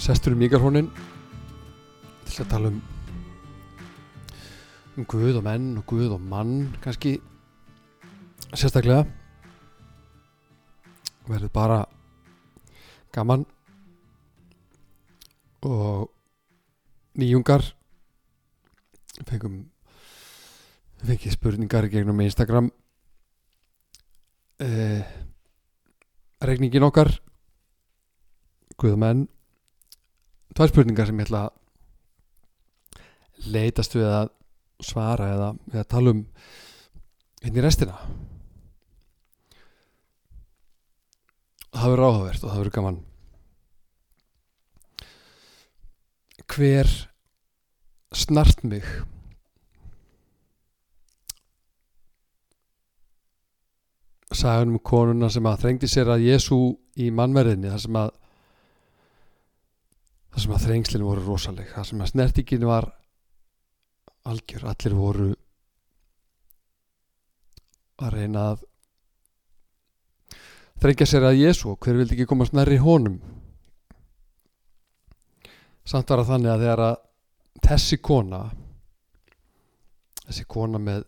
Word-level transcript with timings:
sestur 0.00 0.32
í 0.32 0.38
mikrofónin 0.40 0.88
til 2.24 2.40
að 2.40 2.48
tala 2.48 2.70
um 2.72 2.80
um 4.96 5.06
Guð 5.08 5.38
og 5.38 5.44
menn 5.44 5.74
og 5.78 5.84
Guð 5.88 6.14
og 6.16 6.20
mann 6.20 6.70
kannski 6.82 7.18
sérstaklega. 8.52 9.04
Verður 11.28 11.52
bara 11.54 11.78
gaman. 13.14 13.44
Og 15.62 16.08
nýjungar 17.20 17.62
fengum 19.28 19.66
fengið 21.04 21.36
spurningar 21.36 21.88
gegnum 21.92 22.20
Instagram. 22.24 22.70
Eh, 24.60 25.04
regningin 26.40 26.88
okkar 26.88 27.12
Guðmenn 28.80 29.28
tvær 30.56 30.72
spurningar 30.72 31.08
sem 31.08 31.20
ég 31.20 31.28
ætla 31.28 31.46
að 31.48 31.56
leitast 33.54 33.96
við 33.96 34.08
að 34.10 34.32
svara 34.84 35.28
eða, 35.34 35.52
eða 35.72 35.86
tala 35.88 36.14
um 36.14 36.24
inn 37.44 37.56
í 37.56 37.64
restina. 37.64 37.96
Það 41.70 41.94
verður 41.94 42.08
áhugavert 42.08 42.42
og 42.42 42.50
það 42.50 42.60
verður 42.60 42.76
gaman. 42.76 42.98
Hver 46.50 46.90
snart 48.10 48.64
mig? 48.66 48.86
Sagan 54.30 54.74
um 54.74 54.82
konuna 54.82 55.30
sem 55.30 55.46
að 55.46 55.62
þrengdi 55.64 55.90
sér 55.90 56.10
að 56.10 56.26
Jésu 56.26 56.58
í 57.00 57.08
mannverðinni 57.14 57.70
þar 57.70 57.82
sem 57.84 57.98
að 57.98 58.12
þar 60.30 60.42
sem 60.44 60.54
að 60.54 60.64
þrengslinn 60.66 61.06
voru 61.06 61.26
rosaleg 61.26 61.70
þar 61.74 61.88
sem 61.88 62.02
að 62.02 62.12
snertingin 62.12 62.66
var 62.68 62.88
algjör, 64.30 64.66
allir 64.70 64.96
voru 64.96 65.28
að 68.00 68.14
reyna 68.16 68.46
að 68.52 68.64
þrengja 70.80 71.08
sér 71.08 71.28
að 71.28 71.42
Jésu 71.42 71.74
hver 71.76 71.98
vildi 72.00 72.16
ekki 72.16 72.28
komast 72.30 72.54
nærri 72.56 72.78
honum? 72.80 73.18
Samt 75.84 76.10
var 76.12 76.22
að 76.22 76.32
þannig 76.32 76.52
að 76.52 76.64
þegar 76.64 76.82
að 76.86 76.98
þessi 77.66 77.98
kona 78.00 78.42
þessi 80.30 80.46
kona 80.46 80.78
með 80.78 81.06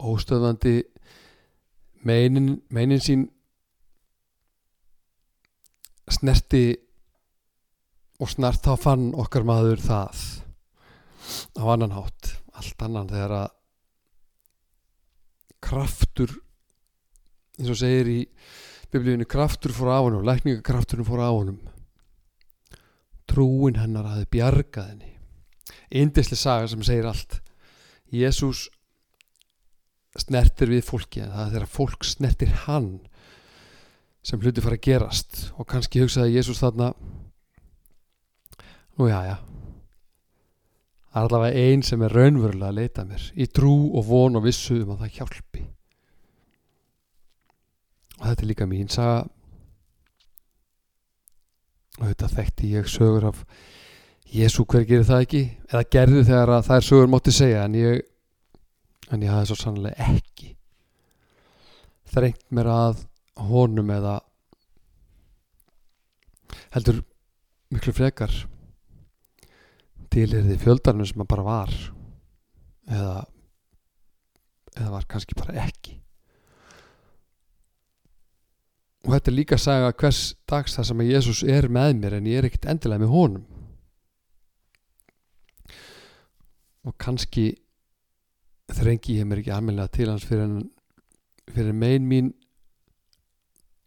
óstöðvandi 0.00 0.74
meinin, 2.08 2.56
meinin 2.72 3.02
sín 3.04 3.26
snerti 6.10 6.64
og 8.20 8.28
snart 8.28 8.62
þá 8.64 8.74
fann 8.80 9.10
okkar 9.18 9.46
maður 9.48 9.80
það. 9.82 10.20
Á 11.56 11.64
annan 11.72 11.96
hátt 11.96 12.34
allt 12.60 12.84
annan 12.84 13.08
þegar 13.08 13.36
að 13.36 13.50
kraftur 15.60 16.32
eins 17.60 17.70
og 17.72 17.78
segir 17.78 18.08
í 18.08 18.18
biblíunni 18.90 19.28
kraftur 19.28 19.74
fór 19.76 19.92
á 19.92 20.00
honum 20.00 20.24
lækningakrafturinn 20.26 21.06
fór 21.06 21.22
á 21.22 21.30
honum. 21.30 21.60
Trúin 23.30 23.78
hennar 23.78 24.08
hafi 24.10 24.26
bjargað 24.34 24.90
henni. 24.90 25.12
Indisli 25.90 26.38
saga 26.38 26.68
sem 26.70 26.82
segir 26.86 27.06
allt. 27.06 27.38
Jésús 28.10 28.66
snertir 30.18 30.72
við 30.72 30.88
fólki 30.88 31.22
það 31.22 31.44
er 31.44 31.52
þegar 31.54 31.70
fólk 31.70 32.06
snertir 32.08 32.54
hann 32.64 32.90
sem 34.26 34.40
hluti 34.42 34.64
fara 34.64 34.76
að 34.80 34.86
gerast. 34.88 35.44
Og 35.56 35.68
kannski 35.70 36.02
hugsaði 36.02 36.34
Jésús 36.34 36.60
þarna 36.64 36.90
nú 39.00 39.08
já 39.08 39.20
já. 39.26 39.36
Það 41.10 41.18
er 41.20 41.26
allavega 41.26 41.64
einn 41.64 41.82
sem 41.82 42.02
er 42.06 42.14
raunverulega 42.14 42.70
að 42.70 42.78
leita 42.78 43.04
mér. 43.08 43.26
Í 43.34 43.48
trú 43.50 43.72
og 43.98 44.06
von 44.06 44.38
og 44.38 44.44
vissu 44.46 44.78
um 44.84 44.94
að 44.94 45.02
það 45.02 45.16
hjálpi. 45.16 45.64
Og 48.20 48.24
þetta 48.28 48.44
er 48.44 48.50
líka 48.52 48.68
mín 48.70 48.92
saga. 48.92 49.24
Og 51.98 52.06
þetta 52.06 52.32
þekkti 52.36 52.72
ég 52.76 52.88
sögur 52.88 53.30
af 53.32 53.42
Jésu 54.30 54.62
hver 54.62 54.84
gerir 54.86 55.08
það 55.08 55.24
ekki? 55.24 55.42
Eða 55.72 55.88
gerði 55.90 56.22
þegar 56.28 56.54
að 56.60 56.72
er 56.76 56.86
sögur 56.86 57.10
mótti 57.10 57.34
segja 57.34 57.64
en 57.66 57.74
ég 57.74 58.04
en 59.10 59.24
ég 59.24 59.32
hafði 59.32 59.50
svo 59.50 59.58
sannlega 59.58 60.10
ekki 60.14 60.54
þrengt 62.10 62.46
mér 62.54 62.70
að 62.70 63.04
honum 63.50 63.90
eða 63.94 64.16
heldur 66.74 67.02
miklu 67.74 67.94
frekar 67.94 68.34
til 70.10 70.28
er 70.34 70.46
því 70.46 70.56
fjöldarinn 70.60 71.06
sem 71.06 71.22
að 71.22 71.30
bara 71.30 71.46
var 71.46 71.76
eða 72.90 73.14
eða 74.76 74.90
var 74.94 75.06
kannski 75.10 75.36
bara 75.38 75.56
ekki. 75.66 75.96
Og 79.06 79.14
þetta 79.14 79.30
er 79.30 79.36
líka 79.36 79.56
að 79.56 79.64
sagja 79.64 79.94
hvers 80.02 80.20
dags 80.50 80.76
það 80.76 80.88
sem 80.90 81.02
að 81.02 81.10
Jésús 81.14 81.40
er 81.56 81.68
með 81.72 81.94
mér 82.02 82.18
en 82.18 82.28
ég 82.28 82.40
er 82.40 82.48
ekkert 82.48 82.68
endilega 82.68 83.02
með 83.02 83.14
honum. 83.14 83.46
Og 86.84 86.96
kannski 87.00 87.46
þrengi 88.70 89.18
ég 89.18 89.28
mér 89.28 89.42
ekki 89.42 89.54
almenlega 89.56 89.92
til 89.96 90.10
hans 90.12 90.26
fyrir 90.28 90.46
en 90.46 90.60
fyrir 91.50 91.76
megin 91.76 92.06
mín 92.08 92.30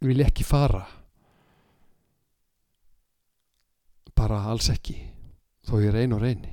vil 0.04 0.20
ekki 0.26 0.44
fara. 0.46 0.84
Bara 4.14 4.42
alls 4.50 4.68
ekki 4.70 4.98
þó 5.64 5.80
ég 5.82 5.94
reyn 5.94 6.14
og 6.16 6.22
reyni. 6.22 6.52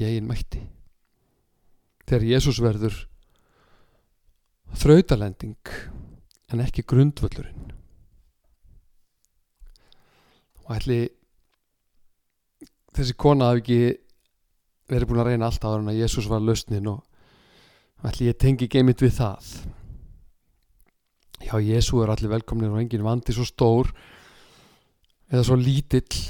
Ég 0.00 0.16
einn 0.16 0.28
mætti. 0.28 0.62
Þegar 2.08 2.28
Jésús 2.28 2.60
verður 2.62 2.96
þrautalending 4.82 5.74
en 6.52 6.62
ekki 6.64 6.84
grundvöllurinn. 6.88 7.72
Og 10.62 10.74
ætli 10.76 11.00
þessi 12.96 13.16
kona 13.18 13.50
hafi 13.50 13.62
ekki 13.62 13.80
verið 14.92 15.08
búin 15.08 15.22
að 15.22 15.30
reyna 15.30 15.48
allt 15.48 15.64
áður 15.64 15.84
en 15.84 15.92
að 15.92 16.00
Jésús 16.02 16.28
var 16.30 16.42
lausnin 16.44 16.90
og 16.92 18.08
ætli 18.08 18.28
ég 18.28 18.40
tengi 18.40 18.68
geimitt 18.70 19.02
við 19.04 19.16
það. 19.20 19.54
Já 21.42 21.54
Jésú 21.62 22.02
er 22.02 22.12
allir 22.12 22.32
velkomnir 22.32 22.72
og 22.72 22.80
engin 22.82 23.04
vandi 23.04 23.34
svo 23.34 23.46
stór 23.46 23.90
eða 25.32 25.44
svo 25.46 25.56
lítill 25.58 26.20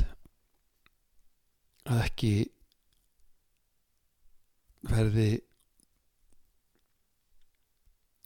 að 1.92 2.02
ekki 2.06 2.32
verði 4.88 5.28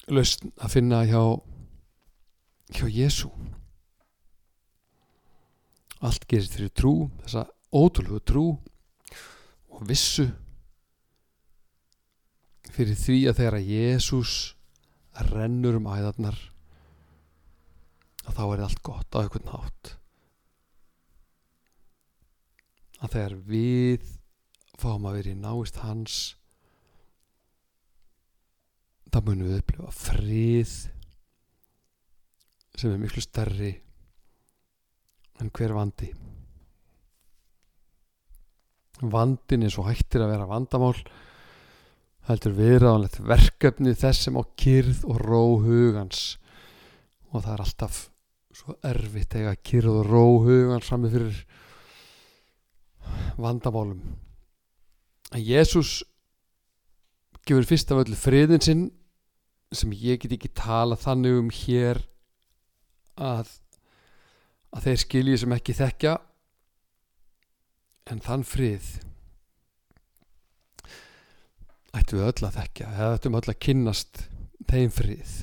lausn 0.06 0.52
að 0.62 0.72
finna 0.76 1.02
hjá 1.08 1.20
hjá 2.76 2.86
Jésu 2.90 3.30
allt 6.06 6.26
gerist 6.30 6.56
fyrir 6.56 6.72
trú 6.76 6.94
þessa 7.24 7.46
ótrúlegu 7.74 8.22
trú 8.30 8.46
og 9.76 9.86
vissu 9.88 10.28
fyrir 12.76 12.98
því 12.98 13.18
að 13.30 13.38
þegar 13.40 13.58
að 13.58 13.70
Jésús 13.72 14.34
rennur 15.30 15.78
um 15.78 15.88
æðarnar 15.88 16.38
að 18.26 18.34
þá 18.36 18.42
er 18.46 18.64
allt 18.66 18.82
gott 18.84 19.16
á 19.16 19.22
einhvern 19.22 19.54
hátt 19.54 19.94
að 23.06 23.14
þegar 23.14 23.36
við 23.46 24.10
fáum 24.76 25.06
að 25.08 25.18
vera 25.20 25.32
í 25.32 25.38
náist 25.40 25.80
hans 25.80 26.18
þá 29.16 29.22
munum 29.24 29.48
við 29.48 29.60
upplifa 29.62 29.92
frið 29.96 30.72
sem 32.76 32.92
er 32.92 33.00
miklu 33.00 33.22
stærri 33.24 33.70
en 35.40 35.52
hver 35.56 35.72
vandi. 35.76 36.10
Vandin 39.00 39.64
er 39.64 39.72
svo 39.72 39.86
hættir 39.86 40.24
að 40.24 40.34
vera 40.34 40.48
vandamál 40.48 40.96
heldur 42.28 42.56
viðræðanlegt 42.56 43.20
verkefni 43.24 43.94
þess 43.96 44.26
sem 44.26 44.36
á 44.36 44.42
kyrð 44.58 45.04
og 45.08 45.20
ró 45.22 45.42
hugans. 45.64 46.36
Og 47.32 47.44
það 47.44 47.52
er 47.54 47.64
alltaf 47.64 48.00
svo 48.56 48.76
erfitt 48.84 49.36
eiga 49.36 49.54
kyrð 49.56 50.00
og 50.00 50.10
ró 50.10 50.24
hugans 50.44 50.88
frammi 50.88 51.12
fyrir 51.12 51.40
vandamálum. 53.40 54.00
Að 55.34 55.48
Jésús 55.50 56.00
gefur 57.46 57.66
fyrst 57.68 57.92
af 57.92 58.04
öllu 58.04 58.18
friðin 58.18 58.62
sinn 58.64 58.84
sem 59.74 59.92
ég 59.92 60.22
get 60.22 60.36
ekki 60.36 60.52
tala 60.56 60.98
þannig 60.98 61.40
um 61.40 61.50
hér 61.54 62.02
að 63.16 63.50
að 64.76 64.88
þeir 64.88 65.02
skilji 65.02 65.36
sem 65.40 65.54
ekki 65.56 65.74
þekkja 65.78 66.14
en 68.12 68.22
þann 68.22 68.44
frið 68.46 68.88
ættum 71.96 72.20
við 72.20 72.28
öll 72.28 72.46
að 72.48 72.56
þekkja 72.60 72.88
eða 72.92 73.12
ættum 73.16 73.38
öll 73.38 73.50
að 73.50 73.60
kynnast 73.66 74.22
þeim 74.68 74.92
frið. 74.92 75.34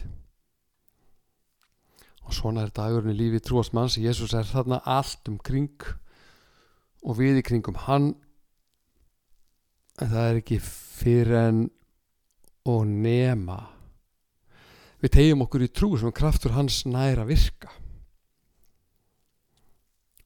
Og 2.24 2.36
svona 2.38 2.64
er 2.64 2.74
dagurinn 2.76 3.14
í 3.14 3.18
lífi 3.18 3.42
trúast 3.44 3.74
manns 3.76 3.98
Jésús 4.00 4.36
er 4.38 4.48
þarna 4.48 4.80
allt 4.88 5.28
um 5.32 5.40
kring 5.44 5.74
og 7.04 7.20
við 7.20 7.40
í 7.42 7.46
kringum 7.46 7.80
hann 7.86 8.14
en 10.02 10.10
það 10.10 10.28
er 10.30 10.40
ekki 10.42 10.60
fyrir 10.64 11.38
en 11.38 11.64
og 12.70 12.86
nema. 12.88 13.60
Við 15.04 15.16
tegjum 15.18 15.44
okkur 15.44 15.66
í 15.66 15.72
trú 15.76 15.90
sem 16.00 16.14
kraftur 16.16 16.56
hans 16.56 16.86
næra 16.88 17.26
virka. 17.28 17.72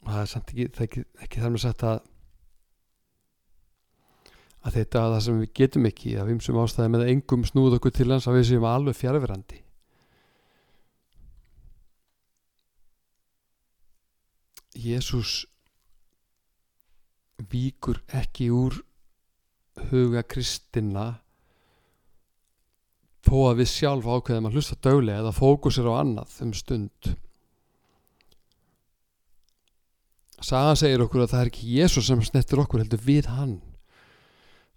Og 0.05 0.11
það 0.13 0.21
er 0.21 0.29
samt 0.31 0.53
ekki, 0.53 0.67
það 0.69 0.83
er 0.83 0.89
ekki, 0.91 1.05
ekki 1.25 1.41
þar 1.41 1.53
með 1.55 1.65
sagt 1.65 1.87
að 1.87 2.05
að 4.67 4.77
þetta 4.81 5.01
að 5.01 5.13
það 5.13 5.21
sem 5.25 5.39
við 5.41 5.53
getum 5.59 5.87
ekki 5.87 6.13
að 6.17 6.27
við 6.27 6.37
umsum 6.37 6.59
ástæði 6.61 6.93
með 6.93 7.09
engum 7.11 7.45
snúð 7.47 7.77
okkur 7.77 7.93
til 7.95 8.09
hans 8.11 8.27
að 8.27 8.39
við 8.39 8.47
séum 8.49 8.67
alveg 8.67 8.97
fjárverandi 8.97 9.61
Jésús 14.77 15.45
víkur 17.37 18.01
ekki 18.17 18.49
úr 18.53 18.79
huga 19.91 20.23
kristina 20.25 21.07
þó 23.27 23.37
að 23.51 23.61
við 23.61 23.71
sjálf 23.71 24.07
ákveðum 24.07 24.49
að 24.49 24.57
hlusta 24.57 24.77
döglega 24.81 25.21
eða 25.21 25.35
fókusir 25.35 25.89
á 25.91 25.93
annað 25.99 26.37
um 26.45 26.53
stund. 26.55 27.13
Sagan 30.37 30.77
segir 30.79 31.01
okkur 31.03 31.25
að 31.25 31.33
það 31.33 31.43
er 31.43 31.51
ekki 31.51 31.71
Jésús 31.75 32.07
sem 32.07 32.21
snettir 32.23 32.61
okkur 32.61 32.83
heldur 32.83 33.01
við 33.03 33.27
hann. 33.33 33.57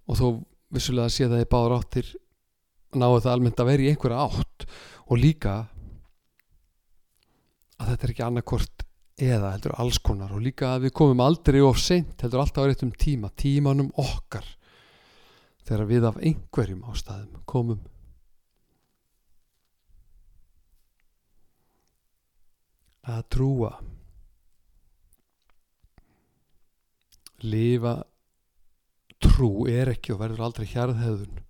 Og 0.09 0.19
þó 0.19 0.27
vissulega 0.75 1.13
sé 1.13 1.29
það 1.29 1.45
í 1.45 1.51
báður 1.53 1.77
áttir 1.79 2.13
náðu 2.97 3.21
það 3.23 3.35
almennt 3.35 3.61
að 3.63 3.71
vera 3.71 3.85
í 3.85 3.91
einhverja 3.93 4.25
átt. 4.27 4.67
Og 5.11 5.21
líka 5.21 5.57
að 7.81 7.93
þetta 7.93 8.07
er 8.07 8.15
ekki 8.15 8.27
annarkort 8.27 8.87
eða 9.21 9.53
heldur 9.55 9.77
alls 9.81 10.01
konar. 10.03 10.33
Og 10.35 10.43
líka 10.45 10.75
að 10.75 10.89
við 10.89 10.97
komum 11.01 11.23
aldrei 11.25 11.61
of 11.65 11.79
seint 11.81 12.23
heldur 12.25 12.43
alltaf 12.43 12.65
á 12.65 12.69
réttum 12.71 12.93
tíma 12.97 13.31
tímanum 13.37 13.93
okkar. 14.01 14.47
Þegar 15.69 15.89
við 15.91 16.09
af 16.09 16.21
einhverjum 16.21 16.85
ástæðum 16.91 17.43
komum. 17.49 17.81
Að 23.11 23.23
trúa. 23.33 23.75
Lifa 27.41 28.01
trú 29.21 29.67
er 29.69 29.93
ekki 29.93 30.15
og 30.15 30.21
verður 30.23 30.47
aldrei 30.49 30.67
hjarðhefðun 30.69 31.41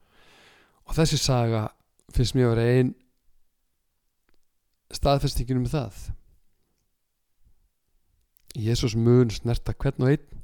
og 0.90 0.96
þessi 0.96 1.18
saga 1.22 1.68
finnst 2.10 2.34
mér 2.34 2.48
að 2.48 2.56
vera 2.56 2.78
ein 2.78 2.88
staðfestingin 4.90 5.60
um 5.62 5.68
það 5.70 6.00
Jésús 8.58 8.96
mun 8.98 9.30
snerta 9.30 9.74
hvern 9.78 10.06
og 10.06 10.10
einn 10.10 10.40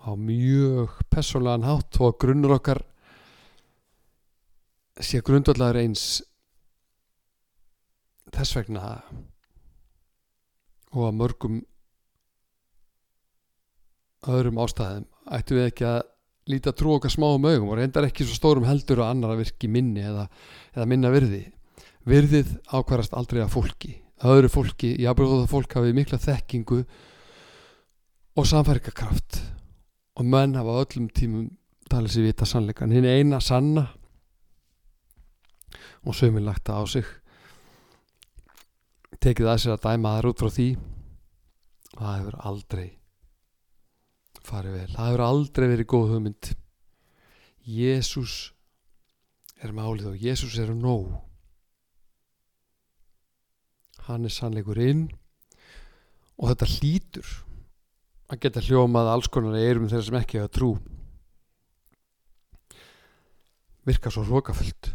á 0.00 0.10
mjög 0.16 0.94
personlegan 1.10 1.66
hátt 1.66 1.98
og 2.00 2.18
grunnur 2.22 2.54
okkar 2.56 2.80
sé 5.00 5.20
grundvallar 5.24 5.76
eins 5.80 6.22
þess 8.30 8.56
vegna 8.56 9.00
og 10.94 11.02
að 11.08 11.18
mörgum 11.18 11.58
öðrum 14.30 14.60
ástæðum 14.62 15.06
ættum 15.36 15.60
við 15.60 15.68
ekki 15.70 15.88
að 15.88 16.00
líta 16.50 16.74
trú 16.76 16.94
okkar 16.96 17.12
smáum 17.12 17.46
augum 17.46 17.72
og 17.72 17.78
reyndar 17.78 18.06
ekki 18.08 18.26
svo 18.26 18.38
stórum 18.38 18.68
heldur 18.68 19.02
og 19.02 19.10
annar 19.10 19.34
að 19.34 19.44
virki 19.44 19.70
minni 19.70 20.02
eða, 20.02 20.26
eða 20.74 20.86
minna 20.90 21.10
virði. 21.12 21.44
Virðið 22.08 22.56
ákvarast 22.74 23.14
aldrei 23.14 23.42
að 23.44 23.52
fólki 23.54 23.92
öðru 24.20 24.50
fólki, 24.52 24.92
jábúið 25.00 25.30
þó 25.32 25.38
að 25.38 25.52
fólk 25.54 25.78
hafi 25.78 25.94
mikla 25.96 26.18
þekkingu 26.20 26.82
og 28.36 28.48
samfærikakraft 28.48 29.40
og 30.20 30.28
menn 30.28 30.58
hafa 30.58 30.82
öllum 30.82 31.08
tímum 31.16 31.48
talið 31.90 32.14
sér 32.14 32.28
vita 32.28 32.46
sannleikan 32.48 32.92
hinn 32.94 33.08
eina 33.08 33.40
sanna 33.42 33.86
og 36.04 36.16
sömur 36.16 36.44
lagt 36.44 36.68
það 36.68 36.80
á 36.80 36.84
sig. 36.92 37.08
Tekið 39.20 39.50
að 39.52 39.60
sér 39.62 39.74
að 39.76 39.84
dæma 39.88 40.14
þar 40.16 40.30
út 40.30 40.42
frá 40.42 40.50
því 40.54 40.68
og 41.96 42.00
það 42.04 42.14
hefur 42.18 42.38
aldrei 42.50 42.86
farið 44.50 44.76
vel. 44.76 44.92
Það 44.94 45.08
hefur 45.08 45.24
aldrei 45.26 45.66
verið 45.72 45.90
góð 45.92 46.12
hugmynd. 46.14 46.52
Jésús 47.70 48.36
er 49.60 49.74
málið 49.76 50.12
og 50.12 50.22
Jésús 50.22 50.56
er 50.60 50.72
nóg 50.76 51.29
hann 54.08 54.24
er 54.24 54.34
sannleikur 54.34 54.80
inn. 54.80 55.08
Og 56.40 56.52
þetta 56.52 56.70
hlýtur 56.70 57.34
að 58.30 58.40
geta 58.44 58.62
hljómað 58.64 59.10
alls 59.12 59.28
konar 59.32 59.58
eirum 59.58 59.90
þeirra 59.90 60.06
sem 60.06 60.18
ekki 60.20 60.40
hafa 60.40 60.54
trú. 60.54 60.70
Virka 63.88 64.12
svo 64.12 64.24
rókafullt 64.28 64.94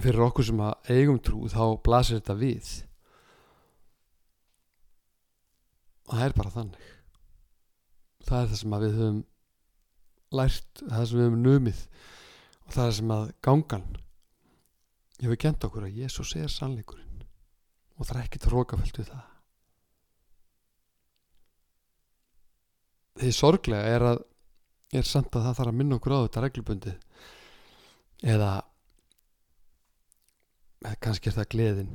fyrir 0.00 0.24
okkur 0.24 0.46
sem 0.46 0.60
að 0.64 0.92
eigum 0.94 1.18
trú 1.20 1.48
þá 1.52 1.64
blasir 1.84 2.20
þetta 2.20 2.36
við. 2.40 2.70
Og 6.08 6.16
það 6.16 6.24
er 6.26 6.36
bara 6.38 6.54
þannig. 6.54 6.88
Það 8.22 8.38
er 8.38 8.48
það 8.52 8.60
sem 8.60 8.76
við 8.82 8.96
höfum 8.98 9.20
lært, 10.32 10.82
það 10.82 11.06
sem 11.08 11.18
við 11.18 11.26
höfum 11.26 11.44
numið. 11.44 11.82
Og 12.62 12.76
það 12.76 12.86
er 12.86 12.96
sem 12.98 13.14
að 13.16 13.26
gangan 13.44 13.86
hefur 15.22 15.38
kent 15.38 15.64
okkur 15.68 15.86
að 15.86 16.02
Jésús 16.02 16.34
er 16.38 16.50
sannleikurinn 16.50 17.22
og 17.96 18.08
það 18.08 18.16
er 18.18 18.24
ekkit 18.26 18.48
rókafullt 18.50 18.98
við 18.98 19.10
það. 19.12 19.24
Því 23.22 23.32
sorglega 23.36 23.96
er 23.96 24.06
að 24.12 24.22
er 24.92 25.08
samt 25.08 25.32
að 25.32 25.46
það 25.46 25.58
þarf 25.58 25.72
að 25.72 25.78
minna 25.78 25.96
okkur 25.96 26.12
á 26.12 26.24
þetta 26.24 26.42
reglubundi 26.44 26.92
eða, 28.28 28.50
eða 30.84 30.98
kannski 31.06 31.30
er 31.30 31.36
það 31.38 31.50
gleðin. 31.54 31.92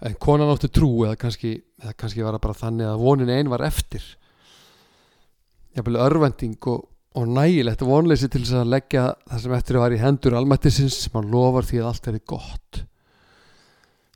En 0.00 0.16
konan 0.20 0.52
áttu 0.52 0.70
trú 0.72 0.90
eða 1.06 1.16
kannski, 1.20 1.54
eða 1.80 1.96
kannski 2.02 2.24
var 2.24 2.36
það 2.36 2.44
bara 2.46 2.60
þannig 2.60 2.90
að 2.90 3.02
vonin 3.04 3.32
einn 3.32 3.52
var 3.52 3.64
eftir. 3.64 4.04
Jafnvel 5.76 6.00
örvending 6.04 6.68
og, 6.72 6.86
og 7.18 7.26
nægilegt 7.26 7.82
vonleysi 7.82 8.28
til 8.30 8.44
þess 8.44 8.60
að 8.60 8.72
leggja 8.76 9.04
það 9.26 9.42
sem 9.44 9.56
eftir 9.56 9.80
var 9.82 9.94
í 9.94 10.00
hendur 10.00 10.36
almættisins 10.38 11.00
sem 11.04 11.18
hann 11.18 11.32
lofar 11.32 11.66
því 11.66 11.82
að 11.82 11.90
allt 11.90 12.10
er 12.10 12.18
gott 12.34 12.84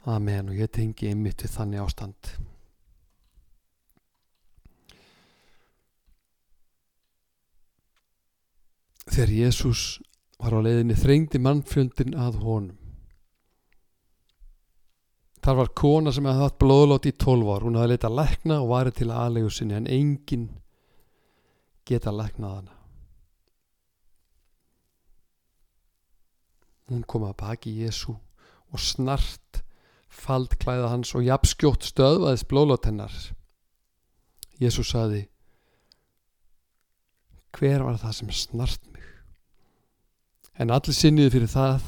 Amen 0.04 0.50
og 0.52 0.58
ég 0.60 0.70
tengi 0.70 1.08
einmitt 1.10 1.42
við 1.42 1.56
þannig 1.56 1.82
ástand 1.86 2.34
Þegar 9.04 9.30
Jésús 9.36 9.82
var 10.40 10.56
á 10.56 10.64
leiðinni 10.64 10.96
þrengdi 10.98 11.38
mannfjöndin 11.42 12.16
að 12.18 12.40
honum. 12.42 12.78
Þar 15.44 15.58
var 15.58 15.72
kona 15.76 16.12
sem 16.14 16.24
hefði 16.24 16.40
hatt 16.40 16.56
blóðlót 16.62 17.08
í 17.10 17.12
tólv 17.20 17.50
ár. 17.52 17.66
Hún 17.66 17.76
hafði 17.76 17.92
leitað 17.92 18.16
lækna 18.16 18.60
og 18.62 18.70
varði 18.70 18.94
til 19.00 19.10
aðlegu 19.12 19.50
sinni 19.52 19.76
en 19.76 19.90
enginn 19.92 20.46
geta 21.84 22.14
læknað 22.16 22.54
hana. 22.56 22.73
Hún 26.90 27.04
kom 27.08 27.24
að 27.24 27.38
baki 27.40 27.72
Jésú 27.80 28.16
og 28.74 28.80
snart 28.82 29.62
faldklæða 30.14 30.90
hans 30.92 31.14
og 31.16 31.24
jafnskjótt 31.26 31.86
stöðvaðist 31.88 32.48
blóðlót 32.50 32.88
hennar. 32.88 33.14
Jésú 34.60 34.84
saði 34.86 35.24
hver 37.54 37.84
var 37.86 37.98
það 38.02 38.16
sem 38.18 38.32
snart 38.34 38.82
mig? 38.92 39.04
En 40.58 40.70
allir 40.74 40.94
sinniði 40.96 41.34
fyrir 41.34 41.50
það 41.50 41.86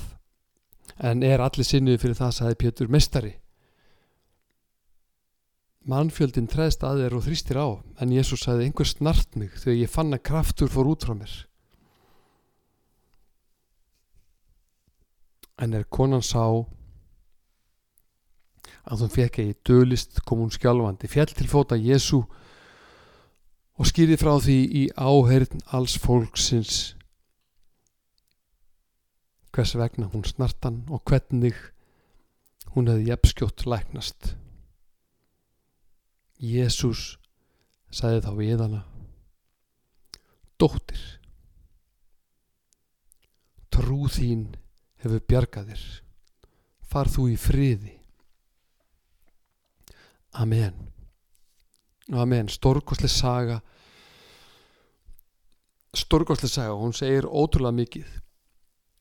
en 1.06 1.24
er 1.26 1.42
allir 1.44 1.66
sinniði 1.66 2.00
fyrir 2.02 2.18
það 2.18 2.38
sagði 2.38 2.60
Pétur 2.62 2.92
mestari 2.92 3.34
mannfjöldin 5.86 6.48
treðst 6.50 6.82
að 6.86 7.04
þér 7.04 7.16
og 7.18 7.24
þrýstir 7.26 7.58
á 7.62 7.68
en 8.02 8.14
Jésús 8.14 8.42
sagði 8.42 8.66
einhver 8.66 8.88
snart 8.90 9.36
mig 9.38 9.52
þegar 9.54 9.78
ég 9.78 9.92
fann 9.92 10.14
að 10.16 10.24
kraftur 10.26 10.72
fór 10.72 10.90
út 10.90 11.06
frá 11.06 11.14
mér 11.14 11.34
en 15.62 15.74
er 15.74 15.86
konan 15.88 16.24
sá 16.24 16.44
að 18.86 19.02
hún 19.02 19.12
fekk 19.12 19.40
ekki 19.42 19.60
dölist 19.66 20.20
kom 20.26 20.44
hún 20.44 20.52
skjálfandi 20.54 21.08
fjall 21.10 21.32
til 21.32 21.48
fóta 21.50 21.78
Jésú 21.80 22.22
og 23.76 23.88
skýrið 23.88 24.20
frá 24.22 24.34
því 24.40 24.58
í 24.80 24.82
áheyrn 24.96 25.64
alls 25.76 25.96
fólksins 26.00 26.96
hvers 29.56 29.72
vegna 29.80 30.10
hún 30.12 30.24
snartan 30.28 30.82
og 30.92 31.00
hvernig 31.08 31.56
hún 32.74 32.90
hefði 32.90 33.06
jafnskjótt 33.08 33.64
læknast. 33.64 34.34
Jésús 36.36 37.14
sagði 37.88 38.20
þá 38.26 38.32
við 38.36 38.60
hana 38.60 38.82
dóttir 40.60 41.00
trú 43.72 44.04
þín 44.12 44.50
hefur 45.02 45.22
bjargað 45.28 45.72
þér. 45.72 45.86
Far 46.86 47.10
þú 47.10 47.28
í 47.32 47.36
friði. 47.40 47.94
Amen. 50.36 50.74
Amen, 52.14 52.48
stórkostlega 52.52 53.12
saga. 53.12 53.60
Stórkostlega 55.96 56.52
saga. 56.52 56.78
Hún 56.78 56.94
segir 56.94 57.26
ótrúlega 57.26 57.74
mikið. 57.80 58.10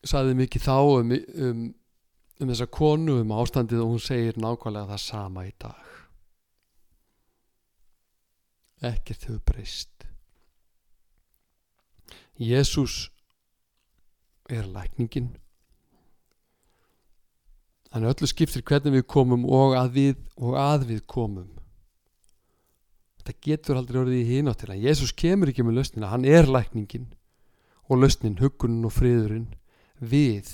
Saði 0.06 0.36
mikið 0.38 0.64
þá 0.66 0.76
um, 0.80 1.12
um, 1.12 1.62
um 2.40 2.50
þessa 2.52 2.68
konu 2.70 3.20
um 3.22 3.34
ástandið 3.36 3.84
og 3.84 3.94
hún 3.94 4.02
segir 4.02 4.40
nákvæmlega 4.40 4.90
það 4.94 5.02
sama 5.04 5.46
í 5.46 5.52
dag. 5.60 5.92
Ekkert 8.84 9.28
hefur 9.28 9.42
breyst. 9.46 9.92
Jésús 12.36 13.08
er 14.52 14.66
lækningin 14.68 15.32
þannig 17.96 18.12
öllu 18.12 18.28
skiptir 18.28 18.60
hvernig 18.68 18.92
við 18.92 19.06
komum 19.08 19.44
og 19.48 19.72
að 19.80 19.94
við, 19.94 20.16
og 20.36 20.56
að 20.60 20.82
við 20.90 21.04
komum. 21.08 21.48
Þetta 23.22 23.34
getur 23.46 23.78
aldrei 23.80 24.00
orðið 24.02 24.18
í 24.20 24.34
hináttina 24.34 24.74
Jésús 24.76 25.14
kemur 25.16 25.48
ekki 25.48 25.64
með 25.64 25.78
lausnina, 25.78 26.10
hann 26.12 26.26
er 26.28 26.44
lækningin 26.44 27.06
og 27.88 28.02
lausnin, 28.02 28.36
hugunin 28.36 28.84
og 28.84 28.92
friðurinn. 28.92 29.46
Við 29.96 30.50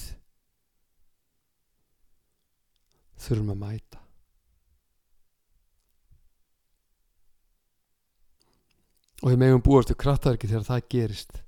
þurfum 3.18 3.50
að 3.56 3.58
mæta. 3.64 3.98
Og 9.22 9.32
við 9.32 9.42
megum 9.42 9.64
búast 9.66 9.90
við 9.90 9.98
kraftaverki 10.04 10.50
þegar 10.50 10.68
það 10.68 10.86
gerist. 10.94 11.42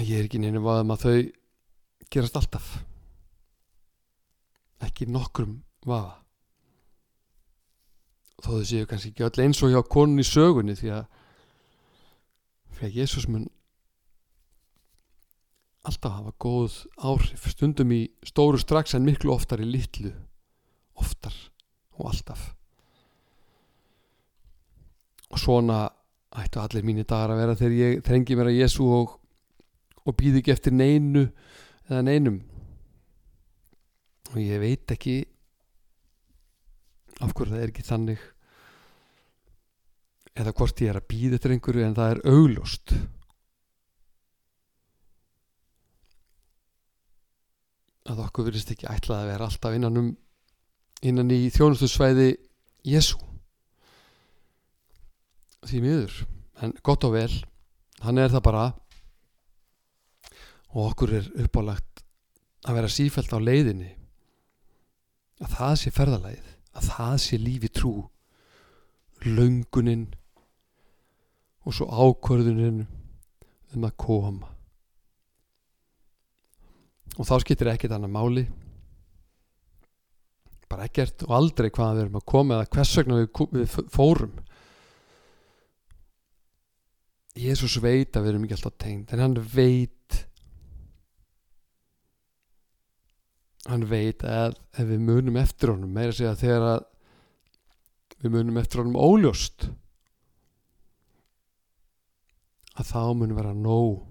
Ég 0.00 0.16
er 0.16 0.24
ekki 0.24 0.40
neina 0.40 0.64
vaðum 0.64 0.94
að 0.94 1.04
þau 1.04 1.39
gerast 2.08 2.38
alltaf. 2.40 2.72
Ekki 4.80 5.10
nokkrum 5.10 5.60
vaða 5.84 6.20
þó 8.40 8.56
þau 8.56 8.66
séu 8.66 8.88
kannski 8.88 9.12
ekki 9.12 9.26
öll 9.26 9.44
eins 9.44 9.60
og 9.64 9.72
hjá 9.72 9.80
konun 9.84 10.20
í 10.22 10.26
sögunni 10.26 10.76
því 10.78 10.92
að 10.96 11.02
því 12.76 12.86
að 12.86 12.96
Jésús 12.96 13.26
mun 13.28 13.48
alltaf 15.88 16.16
hafa 16.16 16.32
góð 16.40 16.78
áhrif 16.96 17.46
stundum 17.52 17.92
í 17.96 18.02
stóru 18.26 18.60
strax 18.60 18.96
en 18.96 19.04
miklu 19.04 19.34
oftar 19.34 19.60
í 19.64 19.68
litlu 19.68 20.12
oftar 21.00 21.36
og 21.98 22.10
alltaf. 22.12 22.50
Og 25.30 25.40
svona 25.40 25.86
ættu 26.40 26.60
allir 26.62 26.84
mínir 26.86 27.08
dagar 27.08 27.34
að 27.34 27.42
vera 27.42 27.58
þegar 27.58 27.78
ég 27.78 28.04
þrengi 28.06 28.36
mér 28.38 28.50
að 28.50 28.60
Jésu 28.60 28.86
og, 28.88 29.16
og 30.04 30.16
býð 30.16 30.40
ekki 30.40 30.54
eftir 30.54 30.76
neinu 30.76 31.28
eða 31.90 32.06
neinum. 32.06 32.40
Og 34.30 34.38
ég 34.40 34.62
veit 34.62 34.94
ekki 34.94 35.16
af 37.20 37.34
hverju 37.34 37.52
það 37.52 37.64
er 37.64 37.72
ekki 37.72 37.84
þannig 37.84 38.26
eða 40.40 40.54
hvort 40.56 40.80
ég 40.80 40.92
er 40.92 41.00
að 41.00 41.08
býða 41.10 41.36
eftir 41.36 41.54
einhverju 41.56 41.84
en 41.84 41.96
það 41.98 42.14
er 42.14 42.22
augljóst. 42.30 42.94
Að 48.10 48.24
okkur 48.24 48.48
verðist 48.48 48.72
ekki 48.72 48.88
ætlað 48.90 49.24
að 49.24 49.30
vera 49.34 49.50
alltaf 49.50 49.76
innan 49.76 50.00
um 50.00 50.10
innan 51.00 51.32
í 51.32 51.48
þjónustusvæði 51.52 52.34
Jésu 52.84 53.18
því 55.68 55.80
miður 55.84 56.16
en 56.64 56.74
gott 56.84 57.04
og 57.08 57.14
vel 57.16 57.32
hann 58.04 58.20
er 58.20 58.32
það 58.32 58.44
bara 58.44 58.64
og 60.70 60.90
okkur 60.90 61.16
er 61.18 61.28
uppálagt 61.42 62.04
að 62.68 62.76
vera 62.78 62.92
sífælt 62.92 63.32
á 63.34 63.38
leiðinni 63.40 63.90
að 65.40 65.54
það 65.56 65.76
sé 65.80 65.92
ferðalæð 65.96 66.48
að 66.76 66.88
það 66.92 67.14
sé 67.24 67.38
lífi 67.40 67.70
trú 67.74 67.94
löngunin 69.26 70.08
og 71.66 71.76
svo 71.76 71.88
ákvörðunin 71.90 72.86
um 73.76 73.86
að 73.86 73.96
koma. 74.00 74.48
Og 77.18 77.26
þá 77.28 77.34
skiptir 77.42 77.70
ekkert 77.72 77.94
annað 77.96 78.14
máli. 78.14 78.44
Bara 80.70 80.86
ekkert 80.86 81.26
og 81.26 81.34
aldrei 81.36 81.68
hvaða 81.68 81.96
við 81.96 82.04
erum 82.04 82.20
að 82.20 82.28
koma 82.32 82.56
eða 82.56 82.70
hvers 82.76 82.94
vegna 83.00 83.18
við, 83.20 83.76
fórum. 83.92 84.36
Jésús 87.40 87.76
veit 87.82 88.16
að 88.16 88.24
við 88.24 88.32
erum 88.32 88.46
ekki 88.46 88.56
alltaf 88.56 88.78
tengd 88.80 89.12
en 89.14 89.24
hann 89.24 89.36
veit 89.52 89.99
hann 93.68 93.84
veit 93.90 94.22
að 94.24 94.56
ef 94.72 94.86
við 94.88 95.02
munum 95.04 95.36
eftir 95.40 95.74
honum 95.74 95.92
meira 95.92 96.14
segja 96.16 96.36
þegar 96.38 96.66
að 96.70 96.86
við 98.20 98.34
munum 98.36 98.60
eftir 98.60 98.82
honum 98.82 99.00
óljóst 99.00 99.68
að 102.80 102.88
þá 102.92 103.02
munum 103.16 103.36
vera 103.36 103.52
nóg 103.56 104.06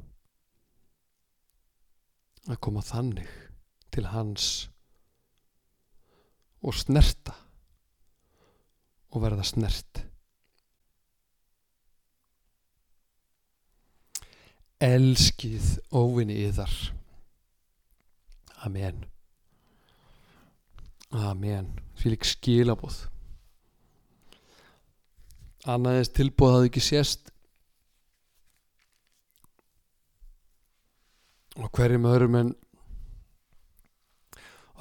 að 2.49 2.61
koma 2.65 2.85
þannig 2.85 3.29
til 3.93 4.05
hans 4.09 4.69
og 6.65 6.75
snerta 6.75 7.33
og 9.09 9.23
verða 9.23 9.45
snert. 9.47 10.03
Elskið 14.79 15.79
óvinni 15.97 16.37
yðar. 16.45 16.73
Amen 18.67 19.07
Amen. 21.09 21.71
Fylg 21.97 22.25
skilabóð 22.27 23.07
Annaðist 25.67 26.13
tilbúð 26.15 26.53
hafði 26.53 26.69
ekki 26.69 26.81
sést. 26.83 27.31
Og 31.59 31.67
hverjum 31.75 32.07
öðrum 32.07 32.37
en 32.39 32.51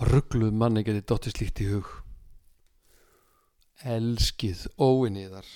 ruggluð 0.09 0.55
manni 0.55 0.85
geti 0.87 1.03
dóttir 1.03 1.35
slíkt 1.35 1.65
í 1.65 1.71
hug. 1.73 1.89
Elskið 3.83 4.69
óvinni 4.79 5.27
yðar 5.27 5.49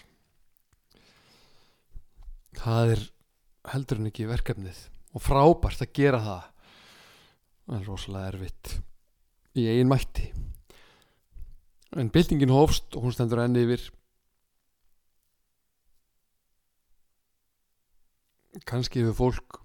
það 2.59 2.95
er 2.97 3.05
heldur 3.73 4.01
en 4.01 4.11
ekki 4.11 4.29
verkefnið. 4.31 4.79
Og 5.13 5.23
frábært 5.23 5.85
að 5.85 5.93
gera 5.97 6.21
það 6.25 7.77
er 7.77 7.87
rosalega 7.87 8.33
erfitt. 8.33 8.75
Í 9.59 9.69
eigin 9.69 9.91
mætti 9.91 10.31
en 11.97 12.13
byltingin 12.13 12.53
hófst 12.53 12.97
og 12.97 13.07
hún 13.07 13.15
stendur 13.15 13.43
enni 13.43 13.65
yfir. 13.67 13.85
Kannski 18.69 19.03
hefur 19.03 19.17
fólk 19.17 19.59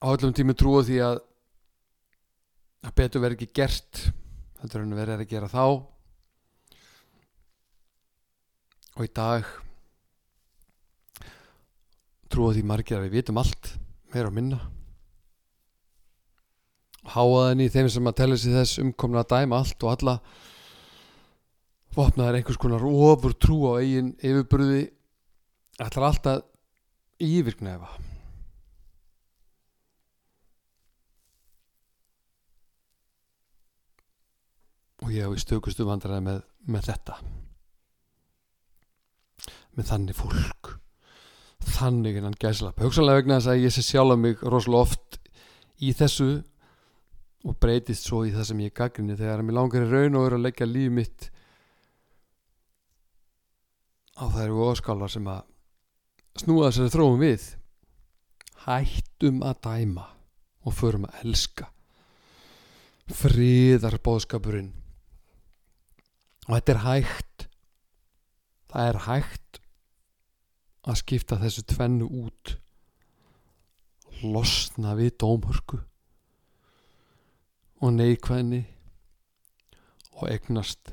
á 0.00 0.06
öllum 0.10 0.34
tími 0.34 0.56
trúið 0.56 0.88
því 0.88 0.98
að 1.06 1.20
að 2.80 2.96
betur 2.96 3.22
verið 3.22 3.36
ekki 3.36 3.58
gert 3.60 4.04
heldur 4.62 4.84
en 4.84 4.96
verið 4.96 5.14
er 5.14 5.24
að 5.24 5.32
gera 5.34 5.50
þá. 5.52 5.64
Og 8.96 9.06
í 9.06 9.12
dag 9.16 9.46
trúa 12.30 12.54
því 12.54 12.66
margir 12.66 12.98
að 12.98 13.08
við 13.08 13.18
vitum 13.20 13.40
allt 13.40 13.74
meira 14.12 14.30
og 14.30 14.36
minna 14.36 14.60
háaðin 17.14 17.64
í 17.64 17.70
þeim 17.72 17.90
sem 17.92 18.10
að 18.10 18.18
tella 18.20 18.38
sér 18.40 18.60
þess 18.60 18.82
umkomna 18.84 19.24
að 19.24 19.32
dæma 19.34 19.60
allt 19.60 19.86
og 19.86 19.94
alla. 19.94 20.16
Vopnaður 21.96 22.38
einhvers 22.38 22.60
konar 22.62 22.86
ofur 22.86 23.34
trú 23.34 23.58
á 23.74 23.82
eigin 23.82 24.14
yfirbröði 24.22 24.84
ætlar 25.80 26.10
alltaf 26.10 26.46
yfirknæfa 27.20 27.90
og 35.00 35.12
ég 35.14 35.24
hef 35.24 35.36
í 35.36 35.42
stökustu 35.42 35.86
vandræði 35.88 36.24
með, 36.26 36.42
með 36.70 36.90
þetta. 36.90 37.16
Með 39.74 39.88
þannig 39.90 40.18
fólk. 40.18 40.74
Þannig 41.70 42.20
innan 42.20 42.36
gæslap 42.40 42.80
hugsanlega 42.80 43.20
vegna 43.20 43.40
þess 43.40 43.52
að 43.52 43.64
ég 43.64 43.74
sé 43.74 43.84
sjálf 43.84 44.16
mig 44.20 44.40
rosalega 44.44 44.86
oft 44.86 45.18
í 45.80 45.92
þessu 45.96 46.30
og 47.48 47.56
breytist 47.56 48.04
svo 48.04 48.24
í 48.28 48.32
það 48.34 48.48
sem 48.50 48.64
ég 48.66 48.74
gaggrinni 48.76 49.16
þegar 49.16 49.42
mér 49.44 49.56
langar 49.56 49.86
í 49.86 49.88
raun 49.88 50.18
og 50.18 50.26
eru 50.28 50.40
að 50.40 50.44
leggja 50.48 50.68
líf 50.68 50.92
mitt 50.92 51.28
á 54.20 54.28
þær 54.28 54.52
óskálar 54.68 55.12
sem 55.12 55.28
að 55.32 55.46
snúa 56.42 56.68
þessari 56.68 56.92
þróum 56.92 57.22
við. 57.22 57.46
Hættum 58.66 59.40
að 59.46 59.62
dæma 59.64 60.06
og 60.68 60.76
förum 60.76 61.06
að 61.08 61.22
elska. 61.24 61.70
Friðar 63.10 63.96
bóðskapurinn 64.04 64.74
og 66.46 66.52
þetta 66.52 66.74
er 66.74 66.82
hægt. 66.84 67.46
Það 68.70 68.90
er 68.90 68.98
hægt 69.08 69.60
að 70.86 71.00
skipta 71.00 71.40
þessu 71.40 71.64
tvennu 71.72 72.06
út. 72.20 72.58
Losna 74.20 74.92
við 74.98 75.16
dómhörku 75.22 75.80
og 77.80 77.94
neikvæðni 77.96 78.60
og 80.20 80.26
egnast 80.28 80.92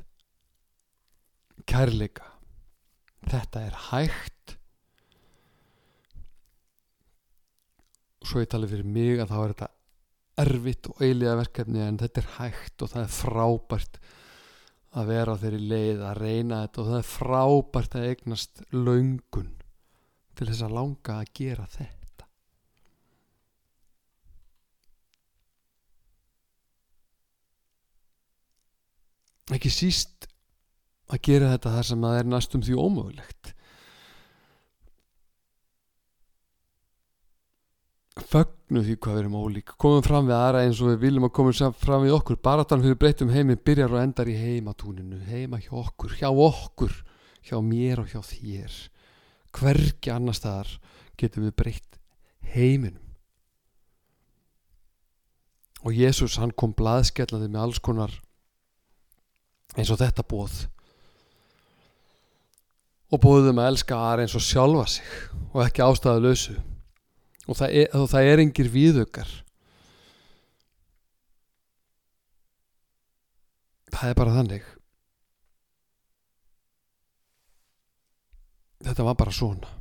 kærleika. 1.68 2.24
Þetta 3.28 3.64
er 3.66 3.76
hægt. 3.90 4.54
Svo 8.24 8.40
ég 8.42 8.48
tali 8.50 8.68
fyrir 8.70 8.88
mig 8.88 9.20
að 9.20 9.32
þá 9.32 9.36
er 9.40 9.52
þetta 9.52 9.70
erfitt 10.38 10.88
og 10.92 11.02
eiliga 11.02 11.36
verkefni 11.38 11.82
en 11.82 12.00
þetta 12.00 12.22
er 12.22 12.32
hægt 12.38 12.84
og 12.84 12.92
það 12.92 13.04
er 13.04 13.14
frábært 13.18 14.00
að 14.98 15.12
vera 15.12 15.34
á 15.34 15.40
þeirri 15.42 15.62
leið 15.72 16.02
að 16.08 16.20
reyna 16.22 16.62
þetta 16.64 16.82
og 16.82 16.90
það 16.90 16.98
er 16.98 17.08
frábært 17.12 17.96
að 17.98 18.08
eignast 18.12 18.62
laungun 18.72 19.54
til 20.38 20.48
þess 20.48 20.64
að 20.64 20.76
langa 20.78 21.18
að 21.18 21.32
gera 21.36 21.66
þetta 21.74 21.97
ekki 29.54 29.70
síst 29.72 30.28
að 31.08 31.22
gera 31.24 31.52
þetta 31.54 31.74
þar 31.76 31.88
sem 31.88 32.04
það 32.04 32.18
er 32.18 32.28
næstum 32.28 32.64
því 32.66 32.76
ómögulegt. 32.76 33.52
Fögnu 38.28 38.82
því 38.84 38.96
hvað 38.98 39.14
við 39.14 39.22
erum 39.22 39.36
ólík. 39.38 39.74
Komum 39.80 40.02
fram 40.04 40.26
við 40.28 40.36
aðra 40.36 40.64
eins 40.66 40.80
og 40.82 40.90
við 40.90 41.04
viljum 41.06 41.28
að 41.28 41.34
komum 41.38 41.74
fram 41.80 42.04
við 42.04 42.16
okkur. 42.18 42.40
Baratan 42.44 42.82
fyrir 42.84 42.98
breytum 43.00 43.30
heimi 43.32 43.56
byrjar 43.56 43.94
og 43.94 44.02
endar 44.02 44.28
í 44.28 44.36
heimatúninu. 44.36 45.20
Heima 45.30 45.62
hjá 45.62 45.72
okkur, 45.80 46.16
hjá 46.18 46.28
okkur 46.28 46.96
hjá 47.48 47.58
mér 47.64 48.02
og 48.02 48.12
hjá 48.12 48.20
þér. 48.24 48.72
Hvergi 49.54 50.12
annar 50.12 50.36
staðar 50.36 50.74
getum 51.18 51.46
við 51.48 51.56
breytt 51.58 52.00
heiminum. 52.52 53.04
Og 55.86 55.94
Jésús 55.94 56.36
hann 56.42 56.52
kom 56.58 56.74
blaðskellandi 56.76 57.48
með 57.48 57.64
alls 57.64 57.80
konar 57.80 58.14
eins 59.78 59.92
og 59.94 60.00
þetta 60.02 60.26
bóð 60.26 60.60
og 63.08 63.22
bóðum 63.22 63.60
að 63.62 63.70
elska 63.72 63.96
aðra 63.96 64.26
eins 64.26 64.36
og 64.36 64.44
sjálfa 64.44 64.86
sig 64.98 65.12
og 65.54 65.62
ekki 65.64 65.84
ástæðu 65.86 66.24
lausu 66.26 66.56
og 67.48 67.56
það 67.56 67.76
er, 67.80 67.92
og 67.96 68.08
það 68.10 68.32
er 68.32 68.42
engir 68.44 68.72
viðaukar 68.72 69.36
það 73.98 74.12
er 74.12 74.18
bara 74.18 74.34
þannig. 74.36 74.66
Þetta 78.86 79.06
var 79.08 79.18
bara 79.18 79.34
svona. 79.34 79.74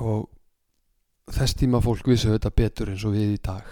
Og 0.00 0.30
þess 1.30 1.56
tíma 1.58 1.80
fólk 1.84 2.08
vissu 2.10 2.32
þetta 2.32 2.52
betur 2.54 2.92
eins 2.92 3.04
og 3.06 3.14
við 3.16 3.36
í 3.36 3.42
dag. 3.44 3.66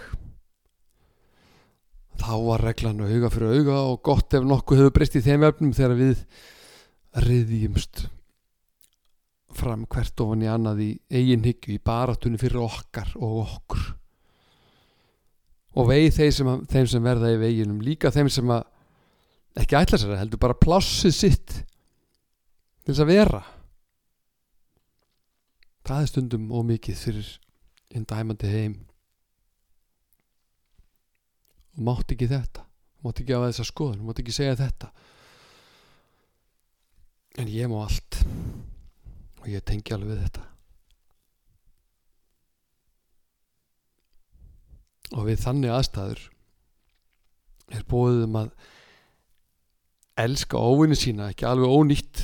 Þá 2.18 2.32
var 2.42 2.64
reglan 2.66 3.02
auga 3.04 3.30
fyrir 3.30 3.58
auga 3.58 3.80
og 3.92 4.00
gott 4.06 4.34
ef 4.34 4.46
nokkuð 4.46 4.82
hefur 4.82 4.94
breyst 4.96 5.18
í 5.18 5.24
þeim 5.24 5.46
efnum 5.46 5.74
þegar 5.76 5.98
við 5.98 6.22
riðjumst 7.24 8.08
fram 9.58 9.86
hvert 9.90 10.22
ofan 10.22 10.42
í 10.44 10.50
annað 10.50 10.82
í 10.84 10.88
eigin 11.10 11.46
hyggju 11.46 11.76
í 11.76 11.82
baratunni 11.84 12.40
fyrir 12.40 12.62
okkar 12.62 13.14
og 13.16 13.38
okkur. 13.44 13.84
Og 15.78 15.88
veið 15.88 16.10
þeim 16.18 16.34
sem, 16.34 16.50
þeim 16.72 16.90
sem 16.90 17.06
verða 17.06 17.32
í 17.32 17.40
veginum 17.40 17.82
líka 17.84 18.12
þeim 18.14 18.30
sem 18.32 18.50
að 18.50 18.66
ekki 19.58 19.78
ætla 19.78 20.00
sér 20.00 20.14
að 20.14 20.22
heldur 20.22 20.42
bara 20.42 20.58
plássið 20.58 21.14
sitt 21.14 21.54
til 21.54 22.92
þess 22.92 23.04
að 23.04 23.12
vera. 23.12 23.42
Það 25.88 26.02
er 26.02 26.10
stundum 26.10 26.50
ómikið 26.52 27.04
fyrir 27.06 27.30
einn 27.94 28.06
dæmandi 28.08 28.50
heim. 28.52 28.76
Og 31.76 31.84
mátt 31.88 32.14
ekki 32.14 32.28
þetta. 32.30 32.64
Mátt 33.04 33.22
ekki 33.22 33.36
hafa 33.36 33.52
þessa 33.52 33.68
skoðun, 33.68 34.04
mátt 34.06 34.20
ekki 34.22 34.34
segja 34.34 34.58
þetta. 34.58 34.90
En 37.38 37.50
ég 37.52 37.70
má 37.70 37.78
allt. 37.84 38.22
Og 39.38 39.46
ég 39.52 39.62
tengi 39.64 39.94
alveg 39.94 40.16
við 40.16 40.24
þetta. 40.26 40.46
Og 45.16 45.24
við 45.24 45.40
þannig 45.40 45.72
aðstæður 45.72 46.26
er 47.72 47.86
bóðið 47.88 48.26
um 48.26 48.36
að 48.42 48.50
elska 50.18 50.60
óvinni 50.60 50.98
sína 50.98 51.30
ekki 51.32 51.46
alveg 51.48 51.72
ónýtt 51.72 52.22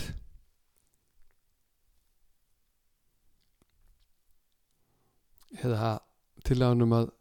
eða 5.62 5.98
til 6.44 6.58
að 6.62 7.12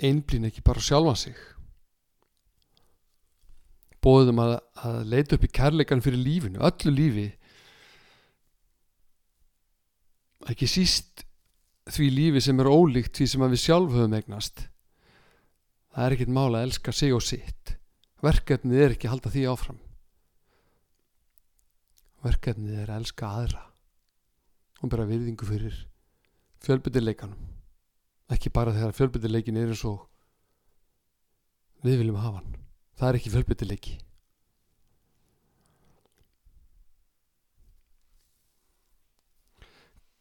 einblýn 0.00 0.48
ekki 0.48 0.64
bara 0.64 0.80
sjálfa 0.80 1.16
sig. 1.18 1.40
Bóðum 4.00 4.40
að, 4.40 4.54
að 4.80 5.00
leita 5.12 5.36
upp 5.36 5.44
í 5.44 5.52
kærleikan 5.52 6.00
fyrir 6.04 6.22
lífinu, 6.24 6.62
öllu 6.64 6.94
lífi. 6.94 7.26
Ekki 10.48 10.68
síst 10.70 11.26
því 11.90 12.08
lífi 12.16 12.40
sem 12.44 12.60
er 12.62 12.70
ólíkt 12.70 13.18
því 13.18 13.28
sem 13.28 13.44
við 13.44 13.60
sjálf 13.60 13.92
höfum 13.92 14.16
egnast 14.16 14.70
það 15.90 16.06
er 16.06 16.16
ekkit 16.16 16.34
mála 16.34 16.60
að 16.60 16.68
elska 16.68 16.94
sig 16.94 17.14
og 17.14 17.24
sitt. 17.24 17.74
Verkefnið 18.24 18.84
er 18.84 18.94
ekki 18.94 19.08
að 19.08 19.14
halda 19.14 19.32
því 19.34 19.46
áfram. 19.50 19.80
Verkefnið 22.24 22.78
er 22.82 22.92
að 22.92 23.02
elska 23.02 23.34
aðra 23.40 23.69
og 24.80 24.92
bara 24.92 25.08
virðingu 25.08 25.46
fyrir 25.48 25.76
fjölbyttileikanum 26.64 27.48
ekki 28.30 28.52
bara 28.54 28.74
þegar 28.74 28.94
fjölbyttileikin 28.96 29.58
er 29.58 29.72
eins 29.72 29.82
og 29.88 30.06
við 31.84 32.02
viljum 32.02 32.20
hafa 32.20 32.40
hann. 32.40 32.56
Það 33.00 33.08
er 33.08 33.18
ekki 33.18 33.32
fjölbyttileiki 33.32 33.98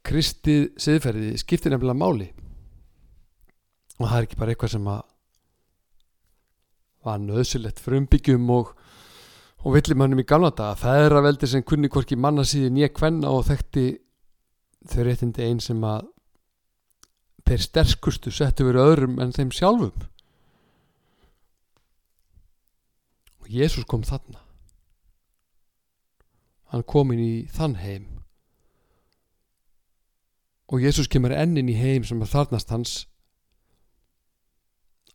Kristið 0.10 0.72
siðferði 0.80 1.36
skiptir 1.38 1.74
nefnilega 1.74 2.00
máli. 2.00 2.30
Og 4.00 4.08
það 4.08 4.16
er 4.16 4.26
ekki 4.26 4.38
bara 4.40 4.54
eitthvað 4.56 4.72
sem 4.74 4.88
að 4.90 5.02
var 7.06 7.20
nöðsilegt 7.22 7.82
frumbyggjum 7.84 8.48
og, 8.56 8.72
og 9.62 9.76
villimannum 9.76 10.24
í 10.24 10.26
gamla 10.28 10.50
daga. 10.56 10.80
Það 10.82 11.04
er 11.04 11.16
að 11.20 11.28
veldi 11.28 11.50
sem 11.52 11.66
kunni 11.68 11.92
hvorki 11.94 12.18
manna 12.18 12.48
síðan 12.48 12.80
ég 12.82 12.96
kvenna 12.96 13.30
og 13.36 13.46
þekkti 13.52 13.86
þau 14.88 15.04
réttindi 15.04 15.44
einn 15.44 15.60
sem 15.64 15.82
að 15.84 16.08
þeir 17.50 17.66
sterkustu 17.66 18.32
settu 18.34 18.68
verið 18.68 18.92
öðrum 18.92 19.20
en 19.24 19.34
þeim 19.36 19.52
sjálfum. 19.56 20.06
Og 23.42 23.50
Jésús 23.52 23.88
kom 23.90 24.06
þarna. 24.06 24.44
Hann 26.70 26.86
kom 26.86 27.12
inn 27.16 27.24
í 27.24 27.36
þann 27.50 27.80
heim. 27.82 28.08
Og 30.70 30.86
Jésús 30.86 31.10
kemur 31.10 31.34
ennin 31.34 31.72
í 31.72 31.78
heim 31.80 32.06
sem 32.06 32.22
er 32.22 32.30
þarnast 32.30 32.70
hans 32.70 32.98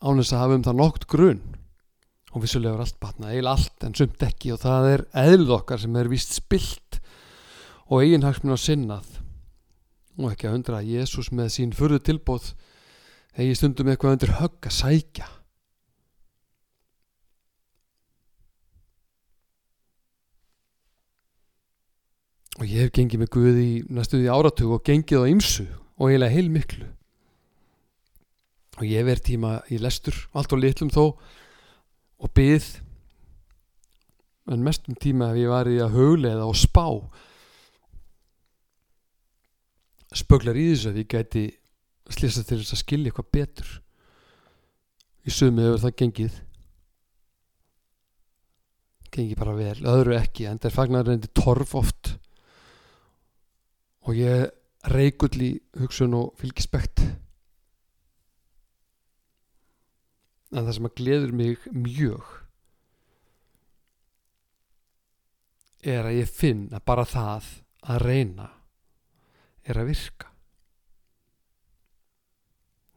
ánins 0.03 0.33
að 0.35 0.43
hafa 0.43 0.57
um 0.59 0.65
það 0.67 0.81
nokt 0.81 1.07
grunn 1.09 1.45
og 2.35 2.43
vissulega 2.43 2.75
er 2.75 2.83
allt 2.83 2.99
batna, 2.99 3.31
eiginlega 3.31 3.55
allt 3.55 3.85
en 3.87 3.95
sumt 3.95 4.25
ekki. 4.27 4.51
Og 4.57 4.59
það 4.65 4.89
er 4.91 5.05
eðluð 5.23 5.55
okkar 5.61 5.81
sem 5.85 5.95
er 6.01 6.11
vist 6.11 6.35
spilt 6.35 6.99
og 7.87 8.03
eiginhagsminn 8.03 8.59
á 8.59 8.59
sinnað 8.59 9.21
og 10.19 10.31
ekki 10.31 10.49
að 10.49 10.59
undra 10.59 10.81
að 10.81 10.91
Jésús 10.95 11.31
með 11.35 11.53
sín 11.57 11.73
fyrðu 11.75 12.01
tilbóð 12.07 12.53
hegi 13.39 13.57
stundum 13.59 13.91
eitthvað 13.91 14.17
undir 14.17 14.35
högg 14.39 14.69
að 14.69 14.77
sækja. 14.79 15.31
Og 22.63 22.69
ég 22.71 22.85
hef 22.85 22.93
gengið 22.95 23.25
með 23.25 23.33
Guði 23.35 23.71
næstuði 23.91 24.31
áratug 24.31 24.77
og 24.77 24.85
gengið 24.87 25.25
á 25.27 25.31
ymsu 25.33 25.65
og 25.99 26.11
eiginlega 26.11 26.35
heil 26.37 26.51
miklu 26.55 26.87
og 28.79 28.87
ég 28.87 28.99
hef 28.99 29.07
verið 29.07 29.27
tíma 29.29 29.53
í 29.71 29.79
lestur 29.83 30.17
allt 30.35 30.55
og 30.55 30.63
litlum 30.63 30.91
þó 30.91 31.05
og 31.05 32.33
byð 32.35 32.67
en 34.55 34.65
mestum 34.65 34.99
tíma 35.01 35.31
hef 35.31 35.41
ég 35.41 35.53
varið 35.53 35.85
að 35.85 35.99
huglega 35.99 36.49
og 36.49 36.59
spá 36.59 36.87
spöglar 40.15 40.59
í 40.59 40.69
þessu 40.73 40.91
að 40.93 41.01
ég 41.03 41.11
gæti 41.11 41.45
slýsa 42.13 42.45
til 42.45 42.61
þess 42.61 42.77
að 42.77 42.83
skilja 42.83 43.11
eitthvað 43.11 43.31
betur. 43.35 43.71
Í 45.25 45.33
sumi 45.33 45.65
hefur 45.65 45.83
það 45.85 45.97
gengið. 46.03 46.37
Gengið 49.15 49.41
bara 49.41 49.57
vel, 49.57 49.79
öðru 49.95 50.17
ekki 50.19 50.49
en 50.51 50.61
það 50.61 50.71
er 50.71 50.77
fagnar 50.77 51.09
reyndi 51.09 51.31
torf 51.33 51.75
oft. 51.79 52.15
Og 54.05 54.19
ég 54.19 54.51
reikull 54.93 55.37
í 55.41 55.53
hugsun 55.81 56.17
og 56.19 56.35
fylgispekt. 56.41 57.03
En 60.55 60.67
það 60.67 60.75
sem 60.77 60.89
að 60.91 60.99
gleður 61.01 61.33
mig 61.35 61.69
mjög 61.73 62.35
er 65.85 66.07
að 66.09 66.21
ég 66.21 66.31
finn 66.31 66.69
að 66.73 66.85
bara 66.89 67.05
það 67.09 67.49
að 67.85 68.05
reyna 68.05 68.47
er 69.65 69.81
að 69.81 69.91
virka. 69.93 70.31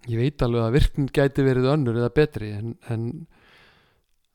Ég 0.07 0.21
veit 0.21 0.43
alveg 0.43 0.63
að 0.63 0.75
virknin 0.77 1.09
gæti 1.11 1.43
verið 1.43 1.71
önnur 1.73 1.97
eða 1.99 2.13
betri 2.15 2.53
en, 2.55 2.75
en, 2.87 3.09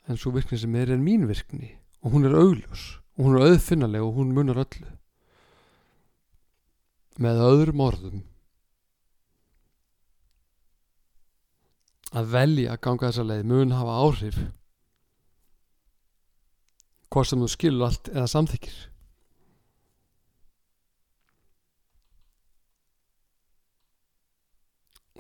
en 0.09 0.18
svo 0.21 0.35
virknin 0.35 0.61
sem 0.61 0.75
er 0.77 0.92
er 0.92 1.01
mín 1.01 1.25
virkni. 1.29 1.73
Og 2.05 2.16
hún 2.16 2.27
er 2.29 2.37
augljós 2.37 2.99
og 3.16 3.25
hún 3.27 3.38
er 3.38 3.47
auðfinnaleg 3.53 4.05
og 4.05 4.18
hún 4.18 4.35
munar 4.37 4.61
öllu. 4.64 4.90
Með 7.23 7.42
öðrum 7.47 7.83
orðum. 7.85 8.23
Að 12.12 12.33
velja 12.33 12.75
að 12.75 12.83
ganga 12.85 13.09
þessa 13.09 13.29
leið 13.29 13.45
mun 13.49 13.77
hafa 13.77 13.99
áhrif. 14.05 14.40
Hvað 17.12 17.29
sem 17.29 17.45
þú 17.45 17.53
skilur 17.53 17.88
allt 17.88 18.12
eða 18.12 18.29
samþykir 18.29 18.81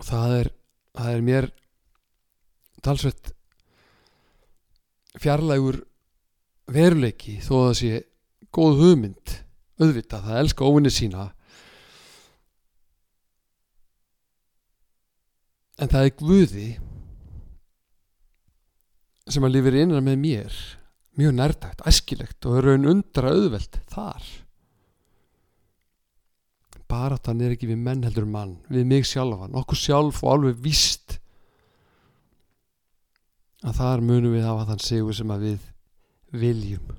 og 0.02 0.08
það 0.08 0.32
er, 0.40 0.48
það 0.98 1.12
er 1.14 1.20
mér 1.22 1.46
talsveit 2.82 3.28
fjarlægur 5.22 5.78
veruleiki 6.72 7.36
þó 7.44 7.52
að 7.60 7.66
það 7.68 7.76
sé 7.78 8.00
góð 8.52 8.82
hugmynd. 8.82 9.36
Auðvitað, 9.82 10.26
það 10.26 10.40
elska 10.42 10.66
óvinni 10.66 10.90
sína. 10.92 11.28
En 15.78 15.90
það 15.90 16.08
er 16.08 16.14
Guði 16.18 16.68
sem 19.32 19.46
að 19.46 19.54
lifir 19.54 19.80
innan 19.84 20.06
með 20.06 20.22
mér. 20.26 20.60
Mjög 21.18 21.34
nærtækt, 21.38 21.86
æskilegt 21.86 22.50
og 22.50 22.62
raun 22.66 22.90
undra 22.90 23.34
auðvelt 23.36 23.78
þar 23.92 24.26
bara 26.92 27.16
þann 27.16 27.42
er 27.46 27.54
ekki 27.54 27.70
við 27.70 27.80
menn 27.80 28.04
heldur 28.04 28.28
mann 28.28 28.58
við 28.68 28.88
mig 28.88 29.08
sjálfan, 29.08 29.56
okkur 29.56 29.78
sjálf 29.80 30.22
og 30.22 30.34
alveg 30.34 30.60
víst 30.60 31.18
að 33.62 33.78
þar 33.78 34.02
munum 34.04 34.34
við 34.34 34.44
hafa 34.46 34.66
þann 34.72 34.82
sigur 34.82 35.16
sem 35.16 35.30
að 35.32 35.46
við 35.46 35.68
viljum. 36.42 36.96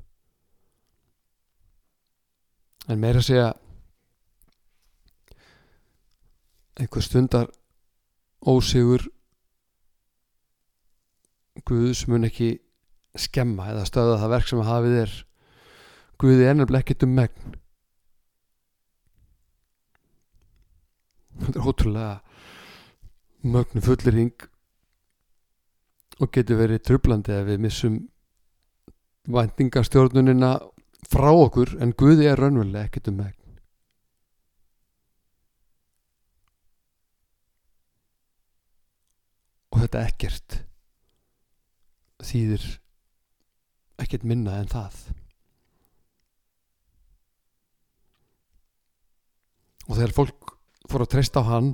En 2.88 2.99
meira 2.99 3.21
að 3.21 3.27
segja 3.29 3.49
einhver 6.79 7.06
stundar 7.06 7.51
ósigur 8.43 9.06
Guðs 11.69 12.08
mun 12.10 12.25
ekki 12.25 12.58
skemma 13.13 13.69
eða 13.71 13.86
stöða 13.88 14.15
það 14.23 14.32
verk 14.34 14.47
sem 14.49 14.62
að 14.63 14.69
hafið 14.71 14.95
er. 15.03 15.12
Guði 16.19 16.47
ennum 16.49 16.77
ekkert 16.79 17.06
um 17.06 17.13
megn 17.13 17.53
þetta 21.41 21.60
er 21.60 21.69
ótrúlega 21.69 22.13
mögnu 23.43 23.84
fullering 23.84 24.50
og 26.22 26.32
getur 26.32 26.60
verið 26.62 26.84
trublandi 26.88 27.34
ef 27.36 27.48
við 27.48 27.63
missum 27.63 27.96
væntingastjórnunina 29.34 30.54
frá 31.10 31.30
okkur 31.32 31.78
en 31.82 31.96
Guði 31.98 32.28
er 32.30 32.39
raunverulega 32.39 32.88
ekkert 32.88 33.10
um 33.12 33.17
megn. 33.19 33.39
Og 39.74 39.82
þetta 39.82 40.06
ekkert 40.06 40.60
þýðir 42.24 42.65
ekkert 44.04 44.26
minna 44.28 44.60
en 44.62 44.69
það. 44.72 45.00
Og 49.89 49.98
þegar 49.98 50.15
fólk 50.15 50.52
fór 50.93 51.06
að 51.06 51.13
treysta 51.15 51.41
á 51.41 51.49
hann 51.49 51.73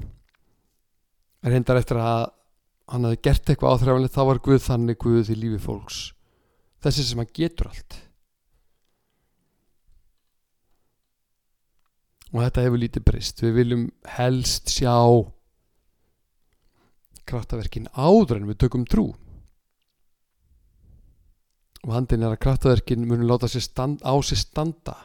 reyndar 1.45 1.79
eftir 1.79 1.99
að 2.01 2.29
hann 2.89 3.05
hafi 3.05 3.19
gert 3.27 3.49
eitthvað 3.51 3.75
áþræfanlegt 3.75 4.15
þá 4.15 4.21
var 4.27 4.43
Guð 4.45 4.62
þannig 4.65 4.99
Guð 5.03 5.32
í 5.32 5.38
lífi 5.38 5.60
fólks. 5.63 5.99
Þessi 6.84 7.05
sem 7.05 7.21
hann 7.21 7.34
getur 7.36 7.69
allt. 7.69 7.97
Og 12.29 12.43
þetta 12.43 12.63
hefur 12.65 12.82
lítið 12.82 13.05
breyst. 13.05 13.41
Við 13.41 13.55
viljum 13.58 13.86
helst 14.17 14.71
sjá 14.73 14.95
kraftaverkin 17.29 17.89
áður 17.93 18.39
en 18.39 18.49
við 18.49 18.62
tökum 18.65 18.86
trú. 18.89 19.12
Og 21.86 21.93
handin 21.95 22.25
er 22.25 22.34
að 22.34 22.41
kraftaverkin 22.43 23.05
munum 23.08 23.29
láta 23.29 23.49
sér 23.49 23.63
stand, 23.63 24.01
á 24.03 24.13
sér 24.25 24.41
standa 24.41 24.97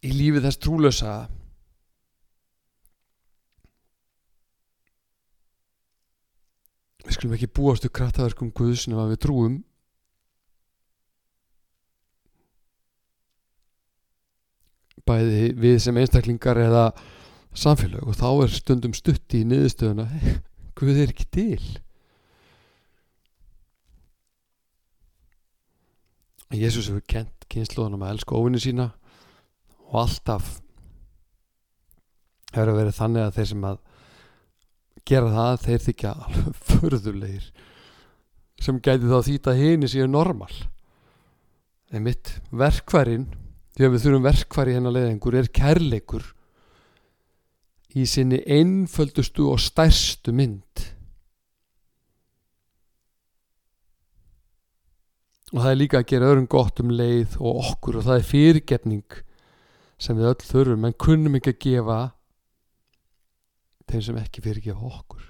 í 0.00 0.10
lífið 0.14 0.46
þess 0.46 0.60
trúlösa 0.64 1.14
við 7.04 7.16
skulum 7.16 7.34
ekki 7.36 7.50
búast 7.58 7.84
við 7.84 7.94
kraftaverkum 7.98 8.52
Guðs 8.56 8.86
nema 8.88 9.08
við 9.10 9.20
trúum. 9.24 9.58
Bæði 15.08 15.50
við 15.58 15.78
sem 15.82 15.98
einstaklingar 15.98 16.60
eða 16.60 16.84
samfélag 17.56 18.06
og 18.06 18.16
þá 18.20 18.28
er 18.44 18.54
stundum 18.54 18.94
stutt 18.94 19.34
í 19.34 19.42
niðurstöðuna. 19.48 20.06
Hey, 20.12 20.36
Guð 20.78 21.02
er 21.02 21.10
ekki 21.12 21.26
til. 21.34 21.64
Jésús 26.54 26.88
hefur 26.90 27.02
kent 27.10 27.46
kynnslóðanum 27.50 28.06
að 28.06 28.14
elska 28.14 28.38
óvinni 28.38 28.62
sína 28.62 28.90
og 29.90 30.02
alltaf 30.04 30.58
hefur 32.54 32.74
verið 32.76 32.96
þannig 32.98 33.26
að 33.26 33.36
þeir 33.38 33.50
sem 33.52 33.66
að 33.66 33.80
gera 35.10 35.34
það 35.34 35.60
þeir 35.64 35.84
þykja 35.86 36.14
alveg 36.26 36.62
förðulegir 36.70 37.50
sem 38.60 38.80
gæti 38.84 39.08
þá 39.08 39.18
þýta 39.24 39.56
hini 39.56 39.88
síðan 39.88 40.12
normal. 40.12 40.52
En 41.90 42.04
mitt 42.04 42.36
verkværin 42.52 43.30
því 43.74 43.86
að 43.86 43.94
við 43.94 44.04
þurfum 44.04 44.26
verkværi 44.26 44.76
hennar 44.76 44.94
leiðingur 44.94 45.38
er 45.40 45.48
kærleikur 45.56 46.26
í 47.96 48.04
sinni 48.06 48.42
einföldustu 48.44 49.48
og 49.50 49.58
stærstu 49.62 50.34
mynd. 50.36 50.84
Og 55.50 55.64
það 55.64 55.72
er 55.72 55.80
líka 55.80 55.98
að 55.98 56.10
gera 56.12 56.28
öðrum 56.30 56.46
gott 56.50 56.78
um 56.84 56.92
leið 56.94 57.40
og 57.40 57.64
okkur 57.64 57.98
og 57.98 58.06
það 58.06 58.20
er 58.20 58.28
fyrirgefning 58.28 59.22
sem 60.00 60.16
við 60.16 60.30
öll 60.30 60.46
þurfum 60.48 60.86
en 60.88 60.96
kunnum 61.04 61.36
ekki 61.36 61.52
að 61.52 61.62
gefa 61.66 61.98
þeim 63.90 64.04
sem 64.06 64.20
ekki 64.20 64.44
fyrirgefa 64.44 64.92
okkur. 65.00 65.26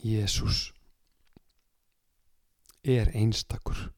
Jésús 0.00 0.70
er 2.88 3.10
einstakur. 3.12 3.90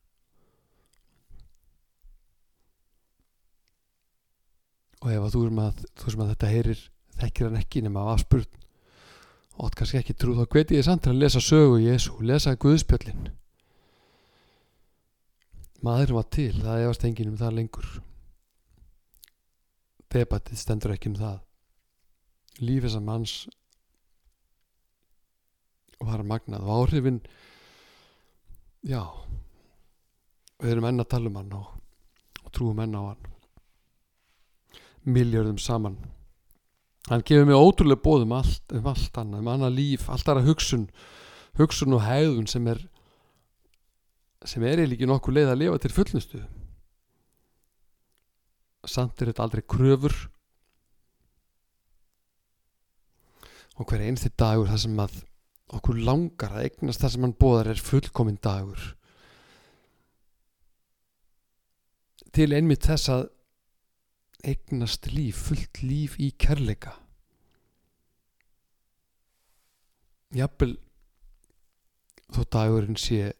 Og 5.02 5.10
ef 5.10 5.22
að 5.22 5.34
þú 5.34 5.44
sem 5.46 5.60
að, 5.62 5.84
þú 5.98 6.14
sem 6.14 6.24
að 6.24 6.32
þetta 6.32 6.50
heyrir 6.50 6.82
þekkir 7.20 7.48
hann 7.48 7.60
ekki 7.60 7.82
nema 7.84 8.02
af 8.02 8.16
afspurn 8.16 8.61
og 9.58 9.68
átt 9.68 9.78
kannski 9.78 10.00
ekki 10.00 10.16
trú 10.16 10.34
þá 10.38 10.46
hveti 10.48 10.78
ég 10.78 10.86
samt 10.86 11.06
að 11.06 11.20
lesa 11.22 11.40
sögu 11.42 11.78
Jésu, 11.82 12.16
lesa 12.24 12.56
Guðspjöllin 12.56 13.30
maður 15.82 16.16
var 16.18 16.28
til, 16.30 16.54
það 16.62 16.84
efast 16.84 17.06
enginn 17.06 17.32
um 17.32 17.38
það 17.40 17.56
lengur. 17.58 17.88
Debatið 20.12 20.60
stendur 20.60 20.94
ekki 20.94 21.10
um 21.10 21.18
það. 21.18 21.40
Lífið 22.62 22.94
sem 22.94 23.06
manns 23.06 23.34
var 26.02 26.22
magnað. 26.26 26.66
Og 26.66 26.82
áhrifin 26.82 27.20
já 28.86 29.02
við 30.62 30.74
erum 30.74 30.88
enn 30.90 31.02
að 31.02 31.10
tala 31.14 31.30
um 31.30 31.38
hann 31.40 31.54
og, 31.58 31.70
og 32.44 32.54
trúum 32.54 32.82
enn 32.84 32.98
á 32.98 33.02
hann. 33.02 33.30
Miljörðum 35.02 35.58
saman 35.58 35.96
hann 37.10 37.24
gefur 37.26 37.48
mig 37.48 37.58
ótrúlega 37.58 38.02
bóðum 38.04 38.36
allt, 38.36 38.62
um 38.72 38.86
allt 38.86 39.18
annað, 39.18 39.42
um 39.42 39.50
annað 39.50 39.76
líf 39.78 40.08
allt 40.12 40.28
aðra 40.28 40.46
hugsun 40.46 40.86
hugsun 41.58 41.96
og 41.96 42.04
hæðun 42.06 42.48
sem 42.48 42.66
er 42.70 42.80
sem 44.48 44.62
er 44.66 44.80
eiginlega 44.80 44.96
ekki 44.96 45.08
nokkuð 45.08 45.36
leið 45.36 45.50
að 45.52 45.60
lifa 45.60 45.80
til 45.82 45.92
fullnustu. 45.94 46.40
Samt 48.90 49.20
er 49.22 49.30
þetta 49.30 49.44
aldrei 49.44 49.62
kröfur. 49.62 50.16
Og 53.78 53.86
hver 53.86 54.02
einsti 54.02 54.32
dagur 54.38 54.66
það 54.70 54.82
sem 54.82 55.04
að 55.04 55.20
okkur 55.78 56.00
langar 56.08 56.56
að 56.56 56.66
eignast 56.66 57.04
það 57.04 57.14
sem 57.14 57.26
hann 57.26 57.36
bóðar 57.38 57.70
er 57.72 57.84
fullkominn 57.86 58.40
dagur. 58.42 58.82
Til 62.34 62.50
einmitt 62.56 62.88
þess 62.88 63.12
að 63.12 63.28
eignast 64.42 65.06
líf, 65.12 65.38
fullt 65.48 65.82
líf 65.84 66.18
í 66.18 66.32
kærleika. 66.40 66.96
Jafnvel 70.32 70.74
þó 72.32 72.42
dagurinn 72.56 72.98
sé 72.98 73.32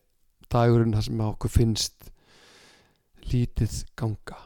dagurinn 0.53 0.95
þar 0.95 1.07
sem 1.07 1.23
okkur 1.27 1.53
finnst 1.53 2.11
lítið 3.33 3.79
ganga. 3.99 4.39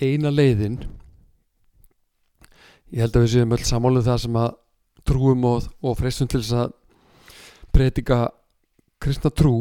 Eina 0.00 0.32
leiðin 0.32 0.80
ég 2.92 3.02
held 3.02 3.16
að 3.16 3.26
við 3.26 3.34
séum 3.34 3.54
öll 3.56 3.66
samáluð 3.66 4.04
um 4.04 4.08
það 4.08 4.22
sem 4.24 4.40
að 4.40 4.50
trúum 5.06 5.46
og, 5.48 5.68
og 5.82 5.98
freystum 5.98 6.30
til 6.30 6.42
þess 6.42 6.56
að 6.64 6.74
breytika 7.74 8.18
kristna 9.02 9.30
trú 9.30 9.60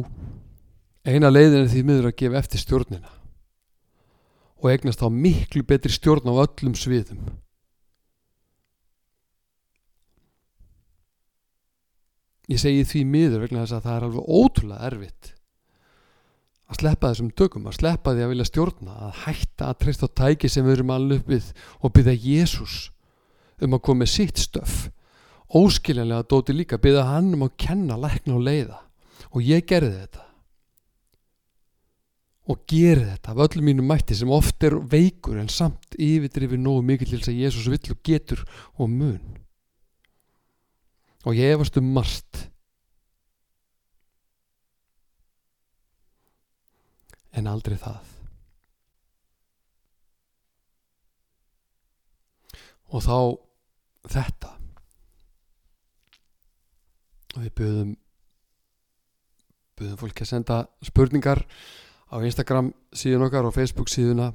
eina 1.05 1.29
leiðin 1.29 1.65
er 1.65 1.71
því 1.71 1.85
miður 1.85 2.09
að 2.09 2.17
gefa 2.21 2.41
eftir 2.41 2.63
stjórnina 2.63 3.24
og 4.61 4.69
eignast 4.71 5.01
þá 5.01 5.09
miklu 5.11 5.63
betri 5.67 5.91
stjórn 5.93 6.29
á 6.31 6.33
öllum 6.45 6.75
sviðum. 6.77 7.23
Ég 12.45 12.61
segi 12.61 12.83
því 12.85 13.01
miður 13.09 13.45
vegna 13.45 13.63
þess 13.63 13.79
að 13.79 13.87
það 13.87 13.95
er 13.95 14.05
alveg 14.07 14.27
ótrúlega 14.39 14.89
erfitt 14.91 15.31
að 16.65 16.79
sleppa 16.79 17.11
þessum 17.11 17.31
dögum, 17.37 17.65
að 17.69 17.77
sleppa 17.77 18.13
því 18.13 18.25
að 18.25 18.31
vilja 18.31 18.47
stjórna 18.49 18.97
að 19.05 19.17
hætta 19.25 19.69
að 19.69 19.79
treysta 19.81 20.09
á 20.09 20.15
tæki 20.17 20.49
sem 20.49 20.65
við 20.65 20.79
erum 20.79 20.93
alveg 20.95 21.21
uppið 21.21 21.49
og 21.81 21.93
byggja 21.93 22.15
Jésús 22.25 22.77
um 23.61 23.77
að 23.77 23.83
koma 23.85 24.03
með 24.03 24.11
sitt 24.13 24.41
stöf. 24.41 24.77
Óskiljanlega 25.55 26.25
dóti 26.29 26.55
líka 26.55 26.81
byggja 26.81 27.05
hann 27.05 27.33
um 27.37 27.45
að 27.45 27.57
kenna, 27.61 27.97
lækna 28.01 28.37
og 28.37 28.45
leiða. 28.45 28.79
Og 29.37 29.45
ég 29.45 29.65
gerði 29.69 29.93
þetta 30.01 30.24
og 32.45 32.65
geri 32.69 33.07
þetta 33.07 33.33
af 33.33 33.39
öllum 33.47 33.65
mínum 33.65 33.87
mætti 33.89 34.17
sem 34.17 34.29
oft 34.29 34.63
er 34.67 34.75
veikur 34.91 35.39
en 35.41 35.49
samt 35.49 35.97
yfirdrifir 35.97 36.61
nógu 36.61 36.83
mikið 36.85 37.13
til 37.13 37.21
þess 37.21 37.31
að 37.31 37.39
Jésús 37.41 37.69
vill 37.73 37.95
og 37.95 38.01
getur 38.05 38.43
og 38.77 38.91
mun. 38.91 39.39
Og 41.25 41.33
ég 41.33 41.55
efast 41.55 41.79
um 41.81 41.87
margt. 41.95 42.43
En 47.33 47.49
aldrei 47.49 47.79
það. 47.81 47.97
Og 52.93 53.01
þá 53.01 53.17
þetta. 54.13 54.51
Og 57.35 57.41
við 57.41 57.55
buðum 57.57 57.95
buðum 59.75 59.97
fólki 59.99 60.23
að 60.23 60.29
senda 60.29 60.59
spurningar 60.85 61.41
á 62.11 62.15
Instagram 62.21 62.71
síðan 62.95 63.25
okkar 63.27 63.47
og 63.47 63.55
Facebook 63.55 63.91
síðuna. 63.91 64.31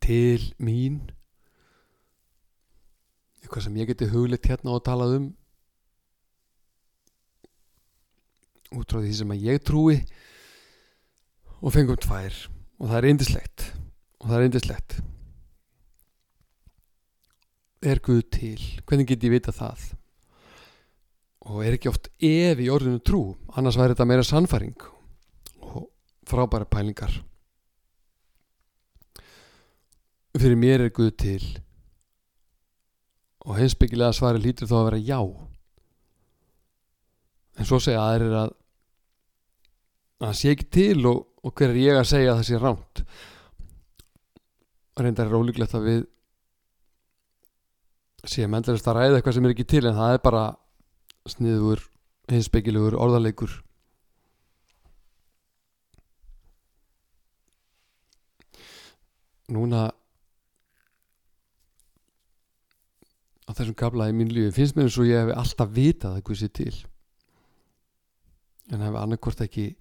Til 0.00 0.42
mín. 0.62 1.00
Eitthvað 3.42 3.66
sem 3.66 3.78
ég 3.80 3.90
geti 3.90 4.10
huglitt 4.10 4.48
hérna 4.50 4.76
og 4.76 4.84
talað 4.86 5.16
um. 5.18 5.28
Út 8.78 8.90
frá 8.90 9.02
því 9.02 9.14
sem 9.18 9.34
að 9.34 9.46
ég 9.50 9.62
trúi. 9.66 10.00
Og 11.60 11.74
fengum 11.74 11.98
tvær. 12.00 12.34
Og 12.80 12.88
það 12.88 12.98
er 13.00 13.10
eindislegt 13.12 13.70
og 14.20 14.28
það 14.28 14.36
er 14.36 14.46
eindislegt 14.46 15.00
er 17.80 18.00
Guð 18.04 18.22
til? 18.32 18.60
Hvernig 18.84 19.08
get 19.08 19.24
ég 19.24 19.32
vita 19.32 19.52
það? 19.56 19.90
Og 21.48 21.62
er 21.64 21.76
ekki 21.76 21.88
oft 21.88 22.10
ef 22.20 22.60
í 22.60 22.68
orðinu 22.72 23.00
trú? 23.00 23.22
Annars 23.56 23.78
væri 23.80 23.94
þetta 23.94 24.08
meira 24.08 24.26
sannfæring. 24.26 24.76
og 24.76 24.99
frábæra 26.30 26.68
pælingar. 26.70 27.12
Fyrir 30.38 30.56
mér 30.56 30.86
er 30.86 30.94
Guð 30.94 31.10
til 31.18 31.44
og 33.40 33.56
heimsbyggilega 33.58 34.14
svari 34.14 34.38
lítur 34.38 34.68
þá 34.70 34.76
að 34.78 34.86
vera 34.90 35.02
já. 35.10 35.20
En 37.58 37.66
svo 37.66 37.80
segja 37.82 38.04
aðrir 38.04 38.36
að 38.44 38.54
það 40.20 40.38
sé 40.38 40.54
ekki 40.54 40.70
til 40.76 41.06
og, 41.08 41.26
og 41.42 41.54
hver 41.56 41.72
er 41.72 41.80
ég 41.80 41.98
að 41.98 42.10
segja 42.12 42.32
að 42.32 42.40
það 42.40 42.48
sé 42.50 42.60
ránt 42.60 43.04
reyndar 45.00 45.30
er 45.30 45.38
ólíklegt 45.38 45.76
að 45.76 45.86
við 45.86 46.00
séum 48.28 48.54
endalist 48.56 48.88
að 48.90 48.98
ræða 48.98 49.18
eitthvað 49.18 49.36
sem 49.36 49.46
er 49.48 49.54
ekki 49.54 49.68
til 49.72 49.86
en 49.88 49.96
það 49.96 50.14
er 50.14 50.22
bara 50.24 50.44
sniður 51.30 51.84
hinsbyggilegur 52.30 52.98
orðarleikur 53.00 53.54
núna 59.50 59.90
á 63.46 63.50
þessum 63.50 63.76
kabla 63.78 64.08
í 64.10 64.14
mín 64.14 64.30
lífi 64.30 64.54
finnst 64.54 64.76
mér 64.78 64.88
eins 64.88 64.98
og 65.00 65.10
ég 65.10 65.22
hef 65.24 65.36
alltaf 65.42 65.70
vitað 65.74 66.18
að 66.18 66.24
hvað 66.28 66.40
sé 66.40 66.48
til. 66.54 66.74
En 68.70 68.84
hef 68.84 68.98
annarkort 68.98 69.42
ekki 69.42 69.72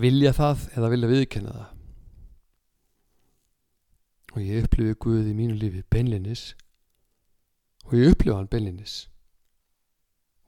vilja 0.00 0.34
það 0.36 0.66
eða 0.76 0.90
vilja 0.92 1.12
viðkenna 1.14 1.54
það. 1.56 1.70
Og 4.30 4.42
ég 4.44 4.66
upplifi 4.66 4.98
Guð 5.02 5.30
í 5.30 5.34
mínu 5.34 5.56
lífi 5.58 5.82
beinlinnis 5.90 6.50
og 7.88 7.96
ég 7.98 8.12
upplifa 8.12 8.36
hann 8.38 8.50
beinlinnis 8.52 9.00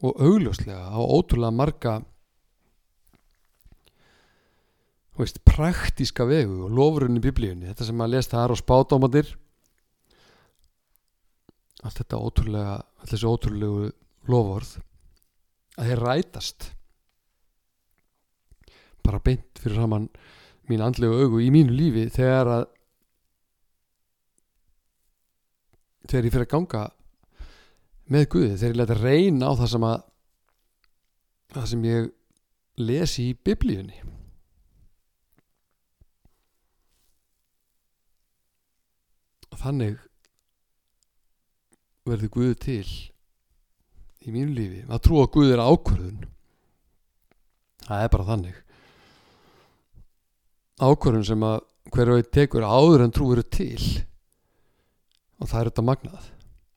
og 0.02 0.18
augljóslega 0.22 0.92
á 0.92 0.98
ótrúlega 0.98 1.54
marga 1.54 1.94
veist, 5.22 5.42
praktíska 5.46 6.26
vegu 6.28 6.66
og 6.66 6.74
lofurinn 6.76 7.18
í 7.18 7.24
biblíunni 7.24 7.70
þetta 7.70 7.88
sem 7.88 7.98
maður 7.98 8.16
lest 8.16 8.34
þar 8.34 8.54
og 8.54 8.60
spátámadir 8.60 9.32
allt 11.82 11.98
þetta 11.98 12.20
ótrúlega 12.22 12.76
allt 12.78 13.10
þessi 13.10 13.28
ótrúlegu 13.28 13.90
lofurð 14.30 14.76
að 15.80 15.88
þeir 15.88 16.02
rætast. 16.04 16.68
Bara 19.02 19.22
beint 19.24 19.58
fyrir 19.58 19.80
saman 19.80 20.08
mín 20.70 20.84
andlegu 20.84 21.24
augu 21.24 21.42
í 21.42 21.50
mínu 21.54 21.74
lífi 21.74 22.06
þegar 22.14 22.50
að 22.58 22.64
þegar 26.06 26.26
ég 26.28 26.34
fyrir 26.34 26.46
að 26.46 26.52
ganga 26.52 26.84
með 28.12 28.26
Guði, 28.34 28.56
þegar 28.60 28.72
ég 28.72 28.80
leta 28.80 28.98
reyna 28.98 29.50
á 29.50 29.52
það 29.58 29.70
sem 29.72 29.86
að 29.88 30.00
það 31.52 31.68
sem 31.72 31.86
ég 31.88 32.10
lesi 32.82 33.28
í 33.30 33.36
biblíunni 33.36 34.11
þannig 39.60 39.98
verður 42.08 42.32
Guði 42.34 42.58
til 42.62 42.86
í 44.22 44.32
mínu 44.32 44.54
lífi. 44.56 44.82
Að 44.88 45.02
trúa 45.06 45.26
að 45.26 45.32
Guði 45.36 45.54
er 45.56 45.62
ákvörðun. 45.62 46.22
Það 47.82 48.04
er 48.04 48.12
bara 48.14 48.28
þannig. 48.28 48.58
Ákvörðun 50.82 51.28
sem 51.28 51.46
að 51.46 51.60
hverju 51.92 52.18
veit 52.18 52.32
tekur 52.34 52.66
áður 52.66 53.04
en 53.06 53.14
trúur 53.14 53.42
til. 53.42 53.82
Og 55.42 55.50
það 55.50 55.60
er 55.60 55.70
þetta 55.70 55.86
magnað. 55.86 56.28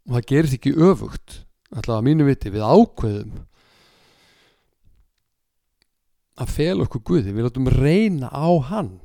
Og 0.06 0.18
það 0.18 0.30
gerist 0.32 0.58
ekki 0.60 0.76
öfugt 0.76 1.42
alltaf 1.76 1.98
að 1.98 2.06
mínu 2.08 2.28
viti 2.28 2.52
við 2.54 2.66
ákveðum 2.66 3.40
að 6.36 6.52
fel 6.52 6.78
okkur 6.84 7.04
Guði. 7.08 7.34
Við 7.34 7.48
látum 7.48 7.72
reyna 7.72 8.30
á 8.30 8.50
hann. 8.70 8.96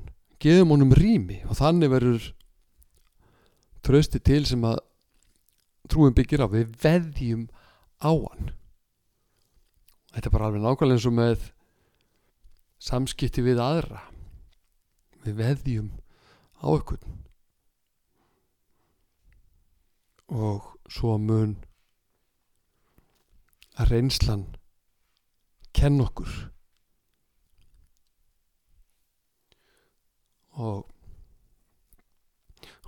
Gefum 0.41 0.75
honum 0.75 0.95
rými. 0.97 1.43
Og 1.49 1.57
þannig 1.61 1.93
verður 1.93 2.31
trösti 3.87 4.21
til 4.23 4.43
sem 4.49 4.65
að 4.67 4.81
trúin 5.91 6.17
byggir 6.17 6.45
á. 6.45 6.49
Við 6.51 6.75
veðjum 6.83 7.47
á 8.01 8.13
hann. 8.13 8.53
Þetta 10.11 10.27
er 10.27 10.35
bara 10.35 10.51
alveg 10.51 10.65
nákvæmlega 10.65 10.99
eins 10.99 11.09
og 11.09 11.17
með 11.17 11.49
samskipti 12.83 13.45
við 13.47 13.63
aðra. 13.63 14.05
Við 15.25 15.41
veðjum 15.41 15.91
á 16.61 16.69
ykkur 16.75 17.03
og 20.31 20.67
svo 20.91 21.17
mun 21.19 21.57
að 23.81 23.91
reynslan 23.91 24.45
kenn 25.75 25.99
okkur. 26.05 26.31
Og 30.61 30.87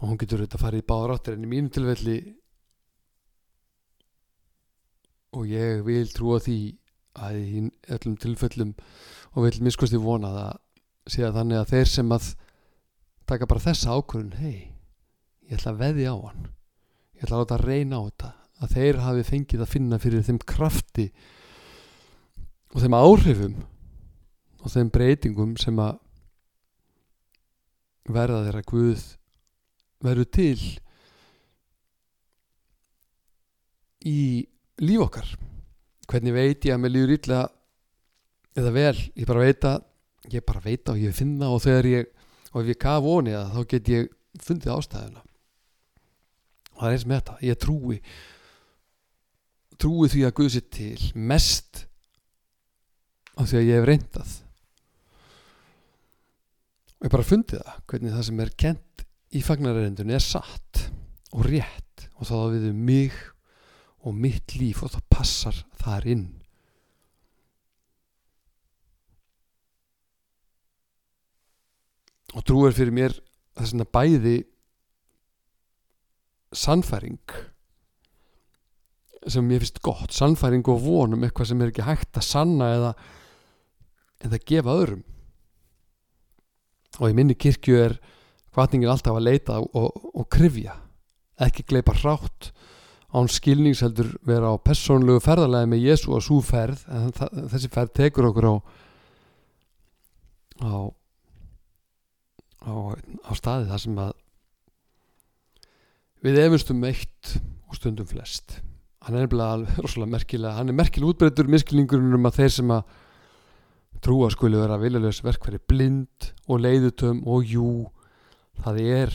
og 0.02 0.10
hún 0.10 0.18
getur 0.18 0.42
auðvitað 0.42 0.58
að 0.58 0.64
fara 0.66 0.80
í 0.82 0.86
báðar 0.90 1.14
áttir 1.14 1.36
en 1.38 1.46
í 1.46 1.50
mínu 1.52 1.70
tilfelli 1.72 2.18
og 5.38 5.46
ég 5.48 5.84
vil 5.86 6.08
trúa 6.12 6.40
því 6.42 6.58
að 7.22 7.38
í 7.38 7.62
öllum 7.94 8.16
tilfellum 8.20 8.72
og 9.32 9.46
vil 9.46 9.62
miskosti 9.64 10.00
vona 10.00 10.32
það 10.34 11.12
sé 11.12 11.24
að 11.26 11.38
þannig 11.38 11.60
að 11.60 11.70
þeir 11.72 11.90
sem 11.92 12.14
að 12.14 12.28
taka 13.30 13.48
bara 13.48 13.64
þessa 13.64 13.96
ákvörðun 13.96 14.38
hei, 14.42 14.56
ég 15.48 15.56
ætla 15.56 15.72
að 15.72 15.82
veði 15.82 16.08
á 16.10 16.16
hann. 16.18 16.48
Ég 17.16 17.24
ætla 17.24 17.38
að 17.38 17.42
láta 17.44 17.58
að 17.58 17.64
reyna 17.66 17.98
á 17.98 18.02
þetta. 18.06 18.30
Að 18.62 18.74
þeir 18.76 19.00
hafi 19.02 19.24
fengið 19.26 19.64
að 19.64 19.72
finna 19.72 19.98
fyrir 20.02 20.26
þeim 20.26 20.40
krafti 20.52 21.06
og 22.72 22.82
þeim 22.82 22.96
áhrifum 22.98 23.56
og 24.62 24.74
þeim 24.74 24.92
breytingum 24.94 25.56
sem 25.60 25.80
að 25.82 25.98
verða 28.12 28.44
þeirra 28.46 28.64
Guð 28.68 29.02
verður 30.02 30.28
til 30.34 30.58
í 34.08 34.18
líf 34.82 35.04
okkar. 35.06 35.28
Hvernig 36.10 36.34
veit 36.34 36.66
ég 36.66 36.74
að 36.74 36.82
mér 36.82 36.94
líður 36.96 37.14
illa 37.16 37.42
eða 38.58 38.74
vel, 38.74 38.98
ég 39.16 39.28
bara 39.28 39.46
veit 39.46 39.68
að 39.68 39.88
ég 40.32 40.44
bara 40.46 40.62
veit 40.62 40.90
að 40.90 41.00
ég 41.02 41.16
finna 41.16 41.48
og 41.50 41.62
þegar 41.64 41.88
ég 41.90 42.10
og 42.52 42.60
ef 42.62 42.68
ég 42.70 42.82
gaf 42.82 43.00
vonið 43.02 43.38
að 43.38 43.54
þá 43.54 43.62
get 43.72 43.90
ég 43.90 44.12
fundið 44.42 44.74
ástæðuna. 44.76 45.24
Og 46.72 46.82
það 46.82 46.88
er 46.88 46.96
eins 46.96 47.08
með 47.08 47.20
þetta, 47.20 47.38
ég 47.46 47.60
trúi 47.62 47.98
trúi 49.82 50.10
því 50.12 50.22
að 50.26 50.36
Guð 50.38 50.52
sér 50.54 50.66
til 50.72 51.10
mest 51.18 51.84
af 53.34 53.48
því 53.48 53.58
að 53.58 53.66
ég 53.66 53.78
hef 53.78 53.88
reyndað 53.88 54.32
og 56.98 57.06
ég 57.08 57.14
bara 57.14 57.26
fundið 57.26 57.64
það 57.64 57.80
hvernig 57.90 58.14
það 58.14 58.26
sem 58.28 58.42
er 58.44 58.52
kent 58.62 59.04
í 59.32 59.40
fagnarreindunni 59.44 60.16
er 60.16 60.24
satt 60.24 60.86
og 61.32 61.46
rétt 61.48 62.08
og 62.18 62.28
þá 62.28 62.36
við 62.52 62.68
um 62.70 62.80
mig 62.86 63.16
og 64.02 64.16
mitt 64.18 64.56
líf 64.58 64.82
og 64.84 64.92
það 64.94 65.08
passar 65.12 65.58
þar 65.80 66.08
inn. 66.12 66.26
Og 72.32 72.44
trú 72.48 72.64
er 72.66 72.76
fyrir 72.76 72.94
mér 72.96 73.16
þess 73.58 73.76
að 73.76 73.90
bæði 73.92 74.36
sannfæring 76.52 77.20
sem 79.30 79.50
ég 79.54 79.62
finnst 79.62 79.82
gott 79.84 80.14
sannfæring 80.16 80.66
og 80.72 80.80
vonum 80.82 81.22
eitthvað 81.22 81.52
sem 81.52 81.60
er 81.62 81.70
ekki 81.70 81.86
hægt 81.86 82.18
að 82.18 82.26
sanna 82.26 82.70
eða 82.76 82.94
eða 84.22 84.38
gefa 84.46 84.74
öðrum. 84.78 85.04
Og 87.00 87.10
í 87.10 87.16
minni 87.16 87.34
kirkju 87.38 87.78
er 87.78 87.94
hvatningin 88.56 88.92
alltaf 88.92 89.16
að 89.16 89.26
leita 89.28 89.58
og, 89.62 89.90
og, 90.12 90.26
krifja 90.32 90.76
ekki 91.42 91.64
gleipa 91.68 91.94
rátt 92.02 92.52
án 93.12 93.28
skilningsheldur 93.28 94.14
vera 94.24 94.52
á 94.52 94.56
persónlegu 94.64 95.20
ferðarlega 95.24 95.68
með 95.68 95.86
Jésu 95.88 96.14
og 96.16 96.24
svo 96.24 96.40
ferð 96.44 96.84
en 96.88 97.12
þessi 97.52 97.70
ferð 97.72 97.94
tekur 97.98 98.30
okkur 98.30 98.48
á 98.48 98.54
á 100.62 100.74
á, 102.62 102.72
á 103.26 103.32
staði 103.36 103.68
þar 103.70 103.82
sem 103.84 104.02
að 104.02 104.12
við 106.22 106.38
efumstum 106.44 106.84
eitt 106.86 107.32
og 107.66 107.78
stundum 107.78 108.06
flest. 108.06 108.60
Hann 109.02 109.18
er 109.18 109.26
rosalega 109.82 110.12
merkilega 110.12 110.58
hann 110.58 110.70
er 110.70 110.78
merkilega 110.78 111.12
útbreytur 111.12 111.50
miskilningurinn 111.50 112.14
um 112.18 112.28
að 112.30 112.42
þeir 112.42 112.54
sem 112.58 112.70
að 112.74 113.00
trúa 114.02 114.30
skuli 114.34 114.58
vera 114.58 114.80
viljulegs 114.82 115.22
verkfæri 115.22 115.60
blind 115.68 116.32
og 116.50 116.62
leiðutöm 116.62 117.22
og 117.26 117.44
jú 117.46 117.66
það 118.62 118.80
er 118.86 119.14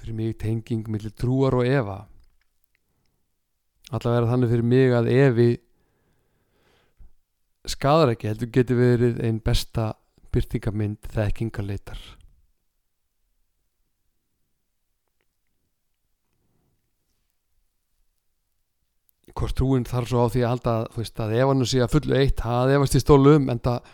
fyrir 0.00 0.16
mig 0.16 0.38
tenging 0.40 0.86
millir 0.88 1.12
trúar 1.16 1.56
og 1.58 1.66
efa. 1.66 1.98
Allavega 3.90 4.30
þannig 4.30 4.52
fyrir 4.52 4.70
mig 4.70 4.94
að 4.94 5.10
evi 5.12 5.50
skadar 7.68 8.14
ekki 8.14 8.30
heldur 8.30 8.52
geti 8.54 8.76
verið 8.78 9.20
einn 9.26 9.42
besta 9.44 9.90
byrtingamind 10.32 11.10
þekkingarleitar. 11.12 12.00
Hvort 19.30 19.56
trúin 19.56 19.86
þarf 19.86 20.10
svo 20.10 20.24
á 20.26 20.32
því 20.32 20.40
að 20.42 20.50
halda 20.52 20.74
veist, 20.96 21.20
að 21.22 21.36
ef 21.38 21.50
hann 21.50 21.66
sé 21.68 21.80
að 21.80 21.92
fullu 21.94 22.16
eitt 22.18 22.42
að 22.44 22.74
efast 22.76 22.96
í 22.98 23.02
stólum 23.02 23.46
en 23.52 23.62
það 23.62 23.92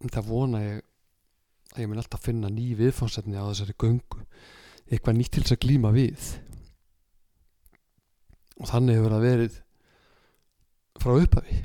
en 0.00 0.12
það 0.14 0.30
vona 0.30 0.60
ég 0.64 0.78
að 1.74 1.82
ég 1.84 1.90
mun 1.90 2.00
alltaf 2.02 2.24
finna 2.24 2.50
ný 2.52 2.72
viðfánsefni 2.78 3.38
á 3.38 3.46
þessari 3.50 3.76
göngu. 3.78 4.24
Eitthvað 4.90 5.16
nýtt 5.18 5.34
til 5.36 5.44
þess 5.44 5.56
að 5.56 5.62
glíma 5.64 5.92
við. 5.94 6.30
Og 8.60 8.70
þannig 8.70 8.98
hefur 8.98 9.14
það 9.14 9.26
verið 9.26 9.60
frá 11.00 11.12
upphafi. 11.14 11.60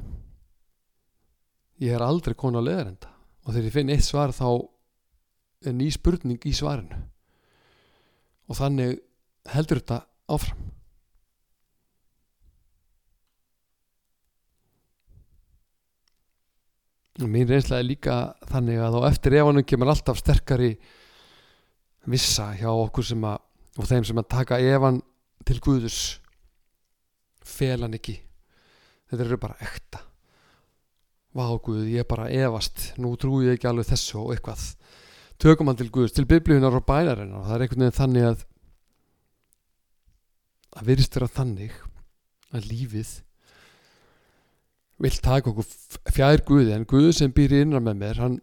Ég 1.83 1.97
er 1.97 2.05
aldrei 2.05 2.37
konu 2.39 2.61
á 2.61 2.67
leðarenda 2.67 3.11
og 3.45 3.51
þegar 3.51 3.67
ég 3.67 3.75
finn 3.75 3.91
eitt 3.93 4.05
svar 4.05 4.31
þá 4.33 4.47
er 5.65 5.75
ný 5.75 5.89
spurning 5.93 6.45
í 6.47 6.53
svarinu. 6.55 7.01
Og 8.49 8.57
þannig 8.57 8.99
heldur 9.51 9.81
þetta 9.81 9.99
áfram 10.31 10.74
mín 17.23 17.47
reynsla 17.47 17.80
er 17.80 17.88
líka 17.88 18.15
þannig 18.51 18.82
að 18.84 18.99
á 18.99 19.01
eftir 19.08 19.38
efanum 19.39 19.63
kemur 19.63 19.93
alltaf 19.93 20.19
sterkari 20.19 20.73
vissa 22.12 22.51
hjá 22.60 22.69
okkur 22.69 23.08
sem 23.08 23.23
að 23.23 23.41
og 23.75 23.88
þeim 23.89 24.06
sem 24.08 24.19
að 24.19 24.30
taka 24.32 24.60
efan 24.63 25.01
til 25.47 25.58
Guðus 25.63 25.99
felan 27.45 27.95
ekki. 27.97 28.17
Þetta 29.12 29.25
eru 29.25 29.39
bara 29.41 29.58
ekta. 29.63 30.01
Vá 31.36 31.49
Guð, 31.60 31.84
ég 31.91 32.06
er 32.06 32.08
bara 32.08 32.30
efast. 32.32 32.93
Nú 33.01 33.13
trúi 33.19 33.49
ég 33.49 33.58
ekki 33.58 33.67
alveg 33.69 33.89
þessu 33.89 34.21
og 34.21 34.32
eitthvað. 34.34 34.63
Tökum 35.41 35.67
hann 35.67 35.80
til 35.80 35.91
Guðus, 35.91 36.15
til 36.15 36.28
biblíunar 36.30 36.78
og 36.80 36.86
bænarinnar. 36.88 37.41
Og 37.41 37.49
það 37.49 37.58
er 37.58 37.65
einhvern 37.65 37.84
veginn 37.86 37.99
þannig 37.99 38.30
að 38.30 38.45
að 40.75 40.89
virðist 40.89 41.15
vera 41.15 41.32
þannig 41.32 41.75
að 42.56 42.69
lífið 42.71 43.12
vill 45.05 45.21
taka 45.23 45.51
okkur 45.51 45.67
fjær 46.13 46.43
Guði 46.47 46.73
en 46.75 46.89
Guði 46.89 47.13
sem 47.13 47.33
býr 47.35 47.59
innan 47.61 47.85
með 47.85 48.01
mér 48.01 48.21
hann 48.23 48.37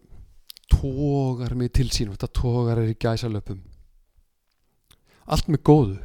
tógar 0.71 1.55
mig 1.59 1.73
til 1.75 1.89
sín 1.91 2.11
og 2.11 2.17
þetta 2.17 2.39
tógar 2.39 2.81
er 2.81 2.91
í 2.91 2.97
gæsalöpum. 2.99 3.61
Allt 5.27 5.49
með 5.51 5.63
góðu. 5.67 5.97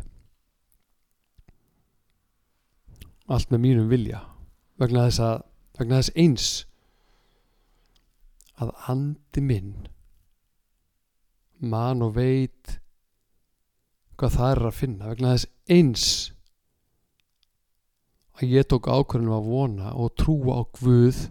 Allt 3.29 3.53
með 3.53 3.63
mínum 3.65 3.91
vilja. 3.91 4.23
Vegna 4.79 5.07
þess 5.09 5.23
að 5.25 5.37
vegna 5.79 6.01
þess 6.01 6.15
eins 6.19 6.49
að 8.59 8.75
andi 8.91 9.43
minn 9.45 9.75
man 11.59 12.03
og 12.03 12.17
veit 12.17 12.79
hvað 14.19 14.35
það 14.35 14.53
er 14.53 14.65
að 14.67 14.79
finna. 14.79 15.11
Vegna 15.13 15.35
þess 15.35 15.51
eins 15.71 16.09
að 18.39 18.55
ég 18.55 18.69
tók 18.71 18.87
ákvörðunum 18.87 19.35
að 19.35 19.51
vona 19.51 19.93
og 19.99 20.15
trúa 20.19 20.61
á 20.61 20.63
Guð 20.79 21.25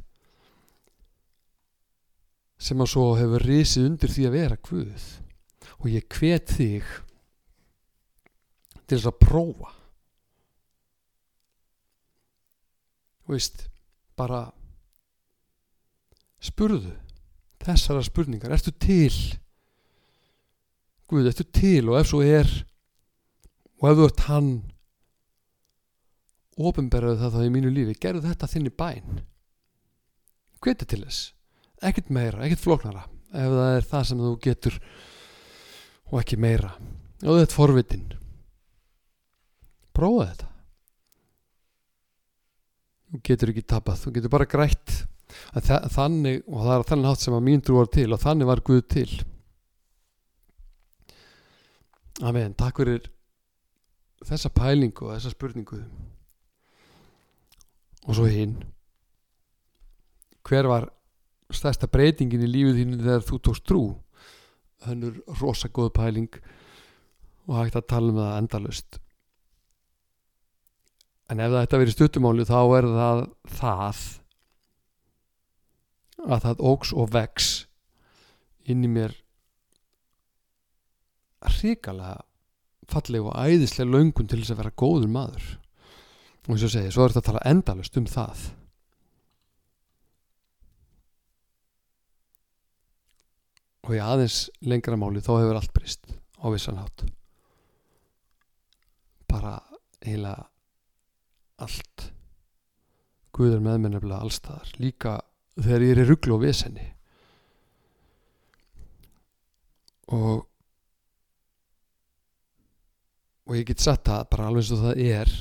sem 2.57 2.81
að 2.81 2.91
svo 2.91 3.07
hefur 3.15 3.45
risið 3.47 3.89
undir 3.91 4.11
því 4.11 4.27
að 4.27 4.35
vera 4.35 4.59
Guð. 4.67 5.07
Og 5.77 5.89
ég 5.93 6.07
hvet 6.17 6.53
þig 6.57 6.85
til 8.87 8.97
þess 8.97 9.09
að 9.09 9.19
prófa. 9.21 9.73
Veist 13.27 13.67
bara 14.17 14.47
spurðu 16.43 16.95
þessara 17.63 18.03
spurningar. 18.05 18.53
Ertu 18.55 18.71
til? 18.71 19.13
Guð, 21.07 21.29
ertu 21.29 21.45
til? 21.55 21.83
Og 21.87 21.99
ef 21.99 22.09
svo 22.11 22.23
er 22.23 22.49
og 23.77 23.91
ef 23.91 23.99
þú 23.99 24.07
ert 24.07 24.25
hann 24.27 24.51
ofinberðu 26.57 27.17
það 27.21 27.37
þá 27.37 27.41
í 27.45 27.53
mínu 27.53 27.71
lífi. 27.73 27.97
Gerðu 28.01 28.25
þetta 28.25 28.49
þinni 28.51 28.73
bæn. 28.73 29.21
Hveti 30.63 30.87
til 30.89 31.03
þess. 31.03 31.31
Ekkert 31.85 32.09
meira, 32.09 32.41
ekkert 32.45 32.63
flóknara 32.63 33.05
ef 33.27 33.51
það 33.53 33.75
er 33.75 33.87
það 33.91 34.05
sem 34.09 34.21
þú 34.23 34.31
getur 34.41 34.77
og 36.07 36.21
ekki 36.21 36.39
meira. 36.41 36.71
Og 37.25 37.39
þetta 37.39 37.47
er 37.47 37.55
forvitin. 37.57 38.07
Prófa 39.97 40.29
þetta. 40.31 40.49
Þú 43.07 43.21
getur 43.29 43.53
ekki 43.53 43.65
tapað 43.67 44.01
þú 44.03 44.15
getur 44.17 44.33
bara 44.33 44.49
grætt. 44.49 44.95
Þannig, 45.57 46.43
og 46.47 46.63
það 46.63 46.73
er 46.73 46.85
þannig 46.91 47.09
hátt 47.11 47.23
sem 47.23 47.35
að 47.35 47.45
mín 47.45 47.63
trú 47.63 47.77
var 47.77 47.89
til 47.91 48.07
og 48.15 48.21
þannig 48.21 48.49
var 48.49 48.63
Guð 48.65 48.83
til. 48.93 49.09
Amen, 52.25 52.55
takk 52.57 52.79
fyrir 52.81 53.11
þessa 54.25 54.49
pælingu 54.49 55.05
og 55.05 55.13
þessa 55.13 55.35
spurningu 55.35 55.83
og 58.07 58.15
svo 58.15 58.27
hinn. 58.31 58.55
Hver 60.47 60.69
var 60.71 60.87
stærsta 61.53 61.89
breytingin 61.91 62.45
í 62.45 62.51
lífið 62.51 62.79
þínu 62.81 63.01
þegar 63.03 63.25
þú 63.27 63.41
tókst 63.43 63.67
trú? 63.67 63.81
Hannur 64.87 65.19
rosa 65.41 65.67
góð 65.73 65.91
pæling 65.97 66.31
og 67.47 67.59
hægt 67.59 67.77
að 67.79 67.89
tala 67.91 68.13
um 68.13 68.19
það 68.21 68.39
endalust 68.39 68.99
en 71.31 71.43
ef 71.43 71.55
að 71.59 71.81
vera 71.81 71.93
stuttumáli 71.93 72.45
þá 72.47 72.59
er 72.77 72.87
það 72.95 73.21
það 73.57 74.03
að 76.27 76.43
það 76.45 76.63
ógs 76.71 76.93
og 76.95 77.09
vex 77.13 77.49
inn 78.67 78.85
í 78.87 78.91
mér 78.91 79.15
hrikalega 81.57 82.23
falleg 82.87 83.27
og 83.27 83.35
æðislega 83.35 83.91
laungun 83.91 84.29
til 84.29 84.39
þess 84.41 84.55
að 84.55 84.61
vera 84.63 84.77
góður 84.79 85.11
maður 85.11 85.49
og 86.47 86.55
eins 86.55 86.63
og 86.63 86.71
segi, 86.71 86.91
svo 86.95 87.03
er 87.03 87.11
þetta 87.11 87.23
að 87.23 87.27
tala 87.27 87.45
endalust 87.51 87.99
um 87.99 88.07
það. 88.07 88.43
Og 93.87 93.95
í 93.95 94.03
aðeins 94.03 94.41
lengra 94.67 94.99
máli 94.99 95.23
þá 95.23 95.31
hefur 95.37 95.59
allt 95.59 95.73
breyst 95.75 96.11
á 96.39 96.45
vissan 96.51 96.79
hátt. 96.79 97.05
Bara 99.27 99.57
heila 100.03 100.35
allt. 101.63 102.11
Guð 103.35 103.59
með 103.59 103.81
mér 103.83 103.97
nefnilega 103.97 104.23
allstaðar 104.23 104.71
líka 104.79 105.17
þegar 105.57 105.83
ég 105.83 105.93
er 105.93 106.01
í 106.03 106.07
rugglu 106.07 106.37
og 106.37 106.45
vesenni 106.45 106.85
og 110.15 110.45
og 113.47 113.55
ég 113.55 113.67
get 113.67 113.83
satt 113.83 114.07
það 114.07 114.27
bara 114.31 114.49
alveg 114.49 114.63
eins 114.63 114.73
og 114.75 114.83
það 114.83 115.01
er 115.03 115.33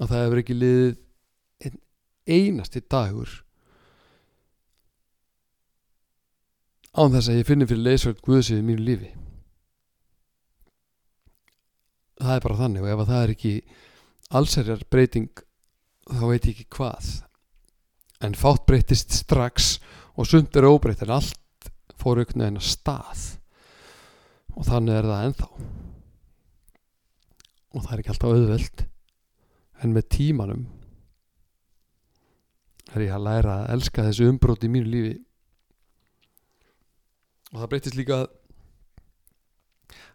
að 0.00 0.10
það 0.10 0.22
hefur 0.24 0.40
ekki 0.42 0.58
liðið 0.58 1.00
einn 1.64 1.80
einasti 2.24 2.82
dagur 2.90 3.32
án 6.94 7.14
þess 7.14 7.30
að 7.30 7.38
ég 7.40 7.48
finnir 7.48 7.70
fyrir 7.70 7.86
leysvöld 7.88 8.22
Guðsið 8.22 8.60
í 8.60 8.66
mínu 8.66 8.86
lífi. 8.86 9.10
Það 12.22 12.36
er 12.36 12.44
bara 12.44 12.58
þannig 12.60 12.84
og 12.84 12.92
ef 12.92 13.08
það 13.08 13.22
er 13.22 13.32
ekki 13.34 13.54
allserjar 14.38 14.84
breyting 14.90 15.44
þá 16.06 16.24
veit 16.30 16.46
ég 16.46 16.52
ekki 16.54 16.68
hvað. 16.78 17.08
En 18.24 18.38
fátt 18.38 18.66
breytist 18.68 19.14
strax 19.18 19.78
og 20.14 20.30
sund 20.30 20.54
er 20.54 20.68
óbreytt 20.68 21.02
en 21.04 21.16
allt 21.16 21.70
fór 21.98 22.22
auknu 22.22 22.46
en 22.46 22.60
að 22.60 22.70
stað. 22.70 23.24
Og 24.54 24.66
þannig 24.68 25.00
er 25.00 25.10
það 25.10 25.28
ennþá. 25.28 25.48
Og 27.74 27.82
það 27.82 27.94
er 27.94 28.02
ekki 28.02 28.14
alltaf 28.14 28.36
auðveld 28.36 28.84
en 29.84 29.92
með 29.92 30.08
tímanum 30.16 30.64
er 32.94 33.04
ég 33.06 33.14
að 33.14 33.26
læra 33.26 33.58
að 33.62 33.74
elska 33.74 34.06
þessu 34.06 34.28
umbróti 34.30 34.68
í 34.68 34.72
mínu 34.72 34.90
lífi. 34.90 35.14
Og 37.52 37.60
það 37.60 37.70
breytist 37.72 37.98
líka 37.98 38.20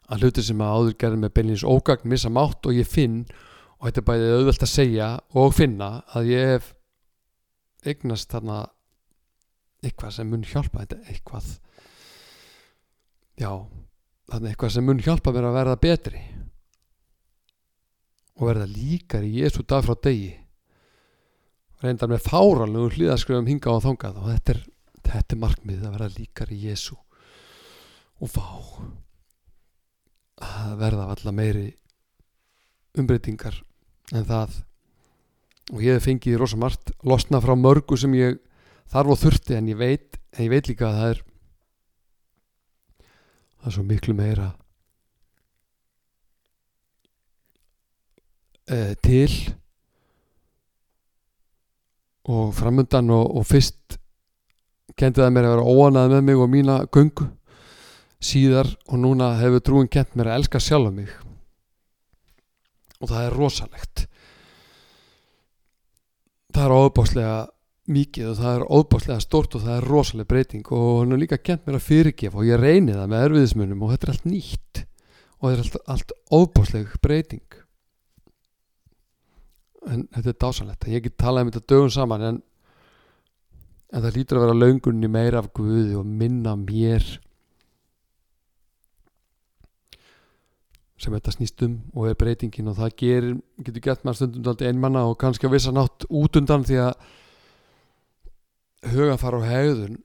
að 0.10 0.24
hluti 0.24 0.44
sem 0.46 0.64
að 0.64 0.76
áður 0.76 0.98
gerði 1.04 1.22
með 1.22 1.34
beinlins 1.38 1.68
ógagn 1.68 2.10
missa 2.10 2.32
mátt 2.34 2.66
og 2.66 2.76
ég 2.76 2.90
finn 2.90 3.22
og 3.80 3.88
þetta 3.88 4.02
er 4.02 4.08
bæðið 4.10 4.36
auðvelt 4.38 4.66
að 4.66 4.74
segja 4.74 5.10
og 5.40 5.56
finna 5.56 5.90
að 6.18 6.32
ég 6.34 6.54
hef 6.54 6.72
eignast 7.88 8.32
þarna 8.32 8.62
eitthvað 9.86 10.16
sem 10.16 10.32
mun 10.32 10.48
hjálpa. 10.48 10.84
Þetta 10.84 11.14
eitthvað 11.14 11.52
já, 13.40 13.52
þarna 14.32 14.52
eitthvað 14.52 14.76
sem 14.76 14.88
mun 14.90 15.04
hjálpa 15.04 15.36
mér 15.36 15.50
að 15.52 15.60
verða 15.60 15.80
betri 15.84 16.24
og 18.40 18.48
verða 18.48 18.68
líkar 18.72 19.26
í 19.28 19.42
Jésu 19.42 19.66
dag 19.68 19.84
frá 19.84 19.98
degi. 20.00 20.32
Reyndar 21.84 22.12
með 22.12 22.26
fáralegu 22.28 22.90
hlýðaskröfum 22.96 23.48
hinga 23.48 23.76
á 23.76 23.84
þongað 23.84 24.20
og 24.20 24.32
þetta 24.32 24.56
er, 24.56 24.62
þetta 25.10 25.36
er 25.36 25.42
markmið 25.44 25.84
að 25.84 25.94
verða 25.96 26.10
líkar 26.16 26.56
í 26.56 26.60
Jésu 26.66 26.98
og 28.20 28.32
fá 28.32 28.48
að 30.40 30.74
verða 30.80 31.08
alltaf 31.12 31.36
meiri 31.36 31.70
umbreytingar 33.00 33.62
en 34.16 34.28
það. 34.28 34.62
Og 35.76 35.84
ég 35.86 36.00
hef 36.00 36.08
fengið 36.08 36.40
rosa 36.40 36.58
margt 36.60 36.94
losna 37.06 37.42
frá 37.44 37.54
mörgu 37.60 38.00
sem 38.00 38.16
ég 38.18 38.40
þarf 38.90 39.14
og 39.14 39.20
þurfti 39.22 39.60
en 39.60 39.70
ég 39.70 39.78
veit, 39.80 40.18
en 40.34 40.48
ég 40.48 40.54
veit 40.56 40.72
líka 40.72 40.88
að 40.90 40.98
það 40.98 41.12
er 41.12 41.22
það 43.60 43.70
er 43.70 43.76
svo 43.76 43.86
miklu 43.86 44.16
meira 44.16 44.50
uh, 48.70 48.94
til 49.04 49.32
og 52.30 52.54
framundan 52.54 53.10
og, 53.14 53.26
og 53.40 53.46
fyrst 53.50 53.98
kendi 55.00 55.22
það 55.22 55.34
mér 55.34 55.48
að 55.48 55.56
vera 55.56 55.76
óanað 55.76 56.14
með 56.14 56.26
mig 56.28 56.42
og 56.44 56.50
mína 56.52 56.80
gungu 56.94 57.30
síðar 58.20 58.68
og 58.90 59.00
núna 59.00 59.32
hefur 59.40 59.64
trúin 59.64 59.92
kent 59.92 60.16
mér 60.18 60.32
að 60.32 60.42
elska 60.42 60.60
sjálf 60.62 60.92
mig. 60.92 61.12
Og 63.00 63.08
það 63.08 63.26
er 63.26 63.38
rosalegt. 63.38 64.04
Það 66.52 66.66
er 66.66 66.76
óbáslega 66.76 67.38
mikið 67.90 68.32
og 68.34 68.38
það 68.42 68.58
er 68.58 68.66
óbáslega 68.68 69.24
stort 69.24 69.56
og 69.56 69.64
það 69.64 69.78
er 69.78 69.88
rosalega 69.88 70.32
breyting. 70.34 70.66
Og 70.76 70.90
hann 71.00 71.16
er 71.16 71.24
líka 71.24 71.40
kent 71.40 71.64
mér 71.66 71.80
að 71.80 71.88
fyrirgefa 71.88 72.42
og 72.42 72.50
ég 72.50 72.60
reyni 72.60 72.98
það 72.98 73.14
með 73.14 73.26
erfiðismunum 73.30 73.86
og 73.86 73.94
þetta 73.94 74.08
er 74.10 74.14
allt 74.16 74.28
nýtt. 74.28 74.84
Og 75.40 75.46
þetta 75.48 75.56
er 75.56 75.64
allt, 75.64 75.82
allt 75.96 76.16
óbáslega 76.36 77.02
breyting 77.06 77.60
en 79.88 80.06
þetta 80.12 80.30
er 80.32 80.40
dásalegt 80.44 80.88
ég 80.92 81.06
get 81.06 81.18
talað 81.20 81.48
um 81.48 81.52
þetta 81.54 81.74
dögum 81.74 81.94
saman 81.94 82.26
en, 82.28 82.42
en 83.94 84.04
það 84.04 84.18
lítur 84.18 84.40
að 84.40 84.46
vera 84.48 84.60
laungunni 84.60 85.10
meira 85.12 85.42
af 85.44 85.52
Guði 85.56 85.96
og 86.00 86.06
minna 86.06 86.56
mér 86.60 87.06
sem 91.00 91.16
þetta 91.16 91.32
snýst 91.38 91.64
um 91.64 91.80
og 91.96 92.10
er 92.10 92.20
breytingin 92.20 92.68
og 92.74 92.76
það 92.82 92.98
gerir, 93.00 93.40
getur 93.64 93.86
gett 93.88 94.04
maður 94.04 94.20
stundum 94.20 94.52
alltaf 94.52 94.68
einmanna 94.68 95.06
og 95.08 95.18
kannski 95.22 95.48
að 95.48 95.56
vissa 95.56 95.72
nátt 95.72 96.04
út 96.10 96.40
undan 96.42 96.68
því 96.68 96.84
að 96.90 96.94
hugafar 98.90 99.38
og 99.40 99.48
hegðun 99.48 100.00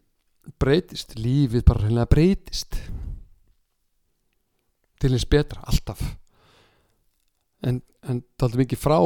breytist, 0.61 1.17
lífið 1.19 1.65
bara 1.67 1.85
hreinlega 1.85 2.11
breytist. 2.11 2.79
Til 5.01 5.13
eins 5.13 5.27
betra, 5.29 5.63
alltaf. 5.69 6.03
En, 7.65 7.81
en 8.05 8.21
er 8.21 8.59
mikið 8.61 8.81
frá 8.81 8.99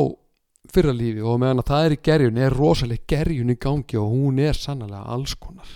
fyrra 0.73 0.93
lífi 0.93 1.25
og 1.25 1.41
meðan 1.41 1.63
að 1.63 1.71
það 1.71 1.87
er 1.87 1.95
í 1.95 2.01
gerjun 2.09 2.41
er 2.45 2.57
rosalega 2.57 3.09
gerjun 3.09 3.53
í 3.55 3.59
gangi 3.61 3.99
og 4.01 4.13
hún 4.13 4.41
er 4.43 4.57
sannlega 4.59 5.05
alls 5.15 5.35
konar. 5.41 5.69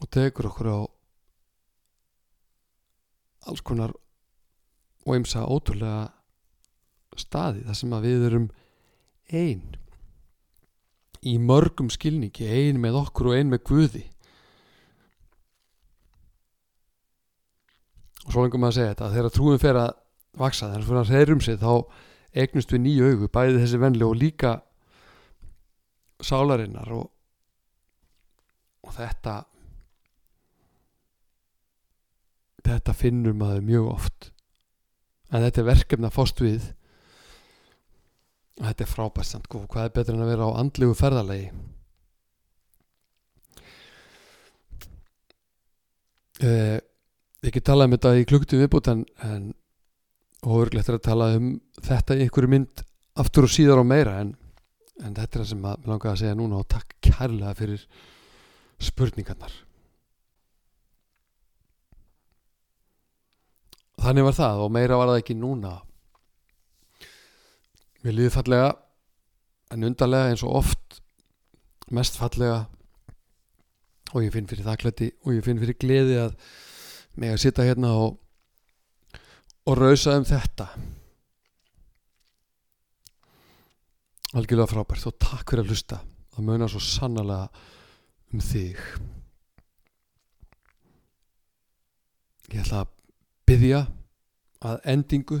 Og 0.00 0.08
tekur 0.12 0.50
okkur 0.50 0.70
á 0.72 0.78
alls 3.50 3.64
konar 3.64 3.92
og 5.06 5.16
eimsa 5.16 5.46
ótrúlega 5.48 6.10
staði 7.18 7.64
þar 7.66 7.78
sem 7.78 7.94
að 7.96 8.06
við 8.06 8.26
erum 8.28 8.48
einn 9.30 9.76
í 11.26 11.36
mörgum 11.40 11.90
skilningi 11.92 12.48
einn 12.48 12.80
með 12.80 13.00
okkur 13.02 13.30
og 13.30 13.38
einn 13.38 13.50
með 13.52 13.64
Guði. 13.68 14.04
Og 18.26 18.34
svo 18.34 18.44
lengum 18.44 18.68
að 18.68 18.76
segja 18.76 18.92
þetta 18.94 19.10
þegar 19.16 19.34
trúin 19.34 19.60
fer 19.60 19.80
að 19.80 19.90
vaksa 20.40 20.70
þegar 20.70 20.86
fyrir 20.86 21.02
að 21.02 21.12
reyrum 21.16 21.42
sig 21.44 21.58
þá 21.60 21.72
eignust 22.34 22.72
við 22.72 22.84
nýju 22.84 23.12
augu 23.12 23.30
bæði 23.32 23.62
þessi 23.62 23.80
venli 23.82 24.06
og 24.06 24.18
líka 24.18 24.56
sálarinnar 26.22 26.92
og, 26.94 27.06
og 28.86 28.94
þetta 28.96 29.38
þetta 32.66 32.94
finnur 32.94 33.34
maður 33.34 33.64
mjög 33.66 33.88
oft. 33.90 34.30
En 35.30 35.42
þetta 35.42 35.62
er 35.62 35.70
verkefni 35.70 36.06
að 36.06 36.14
fást 36.14 36.42
við. 36.42 36.68
Og 38.60 38.68
þetta 38.68 38.84
er 38.84 38.90
frábært 38.90 39.50
hvað 39.50 39.84
er 39.86 39.92
betur 39.96 40.16
en 40.16 40.24
að 40.26 40.32
vera 40.34 40.48
á 40.52 40.58
andlegu 40.60 40.94
ferðalegi 40.98 41.48
eh, 46.44 46.78
get 47.40 47.64
talað 47.64 47.88
um 47.88 47.96
þetta 47.96 48.12
í 48.18 48.26
klukktu 48.28 48.60
viðbútt 48.60 48.90
en, 48.92 49.04
en 49.24 49.50
og 50.46 50.62
örglegt 50.64 50.88
er 50.88 50.96
að 50.96 51.06
tala 51.06 51.32
um 51.36 51.50
þetta 51.84 52.16
í 52.16 52.24
einhverju 52.24 52.52
mynd 52.52 52.84
aftur 53.20 53.46
og 53.48 53.52
síðar 53.52 53.82
og 53.82 53.88
meira 53.90 54.20
en, 54.22 54.32
en 55.02 55.16
þetta 55.16 55.36
er 55.36 55.42
það 55.42 55.50
sem 55.52 55.66
að, 55.66 55.82
mér 55.82 55.92
langar 55.92 56.12
að 56.12 56.22
segja 56.22 56.38
núna 56.38 56.60
og 56.60 56.70
takk 56.70 56.94
kærlega 57.04 57.56
fyrir 57.58 57.84
spurningarnar. 58.80 59.52
Þannig 64.00 64.24
var 64.24 64.36
það 64.38 64.62
og 64.64 64.72
meira 64.72 64.96
var 64.96 65.10
það 65.10 65.20
ekki 65.20 65.36
núna. 65.36 65.74
Mér 68.00 68.16
líði 68.16 68.32
fallega 68.32 68.70
en 69.74 69.84
undarlega 69.90 70.32
eins 70.32 70.44
og 70.46 70.56
oft 70.62 71.00
mest 71.92 72.16
fallega 72.16 72.62
og 74.14 74.24
ég 74.24 74.32
finn 74.32 74.48
fyrir 74.48 74.66
þakklæti 74.66 75.10
og 75.20 75.34
ég 75.36 75.44
finn 75.44 75.60
fyrir 75.60 75.76
gleði 75.78 76.16
að 76.22 76.32
mig 77.20 77.34
að 77.34 77.42
sitta 77.44 77.66
hérna 77.66 77.92
og 78.00 78.16
og 79.70 79.78
rausa 79.78 80.16
um 80.18 80.24
þetta. 80.26 80.66
Algjörlega 84.34 84.70
frábært. 84.70 85.06
Og 85.06 85.18
takk 85.22 85.52
fyrir 85.52 85.62
að 85.62 85.70
lusta 85.70 86.00
það 86.34 86.46
munar 86.48 86.70
svo 86.72 86.82
sannlega 86.82 87.46
um 88.34 88.42
þig. 88.42 88.80
Ég 92.50 92.64
ætla 92.64 92.82
að 92.82 92.94
byggja 93.46 93.80
að 94.66 94.80
endingu 94.90 95.38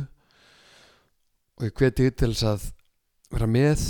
og 1.58 1.66
ég 1.66 1.74
hveti 1.76 2.06
til 2.14 2.30
þess 2.30 2.46
að 2.46 2.68
vera 3.34 3.48
með 3.50 3.82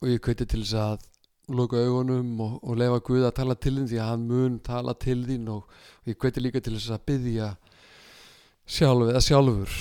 og 0.00 0.10
ég 0.10 0.22
hveti 0.22 0.46
til 0.50 0.64
þess 0.64 0.80
að 0.82 1.06
loka 1.54 1.78
augunum 1.78 2.40
og, 2.42 2.58
og 2.64 2.78
lefa 2.80 2.98
Guð 3.06 3.28
að 3.28 3.36
tala 3.38 3.54
til 3.54 3.76
þín 3.76 3.88
því 3.92 4.00
að 4.00 4.10
hann 4.10 4.26
mun 4.28 4.58
tala 4.64 4.94
til 4.98 5.20
þín 5.28 5.46
og, 5.54 5.70
og 6.02 6.10
ég 6.10 6.18
hveti 6.18 6.42
líka 6.42 6.62
til 6.64 6.74
þess 6.74 6.96
að 6.96 7.06
byggja 7.12 7.52
sjálf 8.66 9.10
eða 9.10 9.22
sjálfur. 9.24 9.76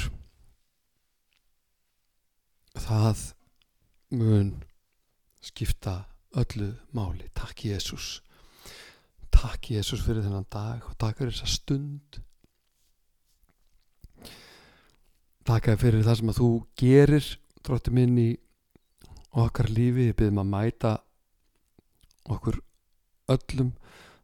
Það 2.74 3.26
mun 4.18 4.54
skipta 5.44 6.04
öllu 6.38 6.74
máli. 6.92 7.30
Takk 7.38 7.68
Jésús 7.70 8.24
takk 9.34 9.74
Jésús 9.74 10.04
fyrir 10.06 10.24
þennan 10.24 10.46
dag 10.54 10.86
og 10.88 10.96
takk 11.02 11.20
fyrir 11.20 11.34
þessa 11.36 11.52
stund. 11.52 12.20
Takk 15.44 15.74
fyrir 15.82 16.06
það 16.06 16.20
sem 16.20 16.32
að 16.32 16.40
þú 16.40 16.50
gerir 16.80 17.30
dróttir 17.66 17.96
minn 17.98 18.16
í 18.22 18.30
okkar 19.44 19.68
lífi. 19.74 20.10
Ég 20.12 20.18
byrðum 20.20 20.44
að 20.46 20.52
mæta 20.54 20.94
okkur 22.32 22.62
öllum. 23.34 23.74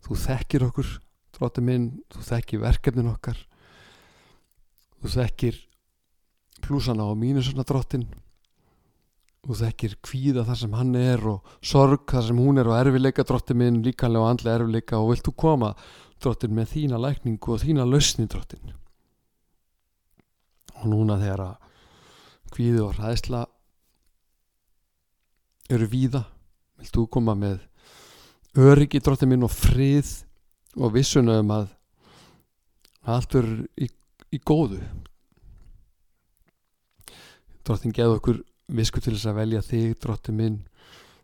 Þú 0.05 0.19
þekkir 0.23 0.67
okkur 0.69 0.93
dróttir 1.35 1.67
minn. 1.67 1.89
Þú 2.13 2.23
þekkir 2.29 2.63
verkefnin 2.63 3.11
okkar 3.11 3.41
þú 4.99 5.13
þekkir 5.15 5.59
plúsana 6.63 7.05
og 7.07 7.19
mínusana 7.19 7.65
dróttin 7.67 8.07
þú 9.45 9.55
þekkir 9.61 9.95
kvíða 10.03 10.43
þar 10.47 10.59
sem 10.61 10.75
hann 10.75 10.95
er 10.99 11.23
og 11.31 11.53
sorg 11.65 12.03
þar 12.11 12.27
sem 12.27 12.41
hún 12.41 12.59
er 12.59 12.69
og 12.69 12.77
erfileika 12.79 13.23
dróttin 13.27 13.59
minn 13.61 13.79
líkanlega 13.85 14.25
og 14.25 14.33
andlega 14.33 14.59
erfileika 14.59 14.99
og 14.99 15.13
vilt 15.13 15.25
þú 15.25 15.35
koma 15.45 15.71
dróttin 16.19 16.55
með 16.55 16.73
þína 16.73 16.99
lækningu 16.99 17.55
og 17.55 17.63
þína 17.63 17.87
lausni 17.87 18.27
dróttin 18.29 18.75
og 20.79 20.85
núna 20.91 21.19
þegar 21.21 21.45
að 21.45 21.55
kvíði 22.53 22.83
og 22.83 22.99
ræðsla 22.99 23.45
eru 25.69 25.87
víða 25.89 26.25
vilt 26.79 26.95
þú 26.95 27.07
koma 27.15 27.35
með 27.39 27.63
öryggi 28.59 29.01
dróttin 29.03 29.31
minn 29.31 29.47
og 29.47 29.53
frið 29.53 30.11
og 30.79 30.93
vissuna 30.95 31.39
um 31.39 31.55
að 31.55 31.69
allt 33.09 33.33
verður 33.33 33.63
í, 33.79 33.87
í 34.33 34.39
góðu. 34.39 34.81
Drottin 37.65 37.93
geða 37.95 38.17
okkur 38.17 38.41
visku 38.73 39.01
til 39.01 39.15
þess 39.15 39.29
að 39.29 39.39
velja 39.41 39.63
þig 39.65 39.95
drottin 40.01 40.39
minn. 40.39 40.59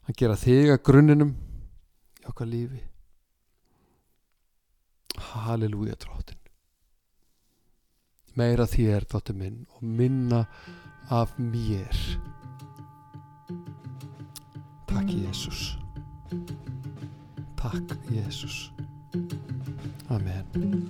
Að 0.06 0.18
gera 0.22 0.38
þig 0.38 0.72
að 0.74 0.84
grunninum 0.86 1.36
í 2.22 2.30
okkar 2.30 2.50
lífi. 2.50 2.82
Halleluja 5.36 5.96
drottin 6.00 6.42
meira 8.36 8.66
þér 8.68 9.06
drottin 9.08 9.38
minn 9.40 9.60
og 9.76 9.84
minna 9.84 10.42
af 11.10 11.38
mér. 11.40 11.96
Takk 14.88 15.12
Jésús 15.12 15.76
Takk 17.60 17.96
Jésús 18.12 18.72
Amen 20.10 20.90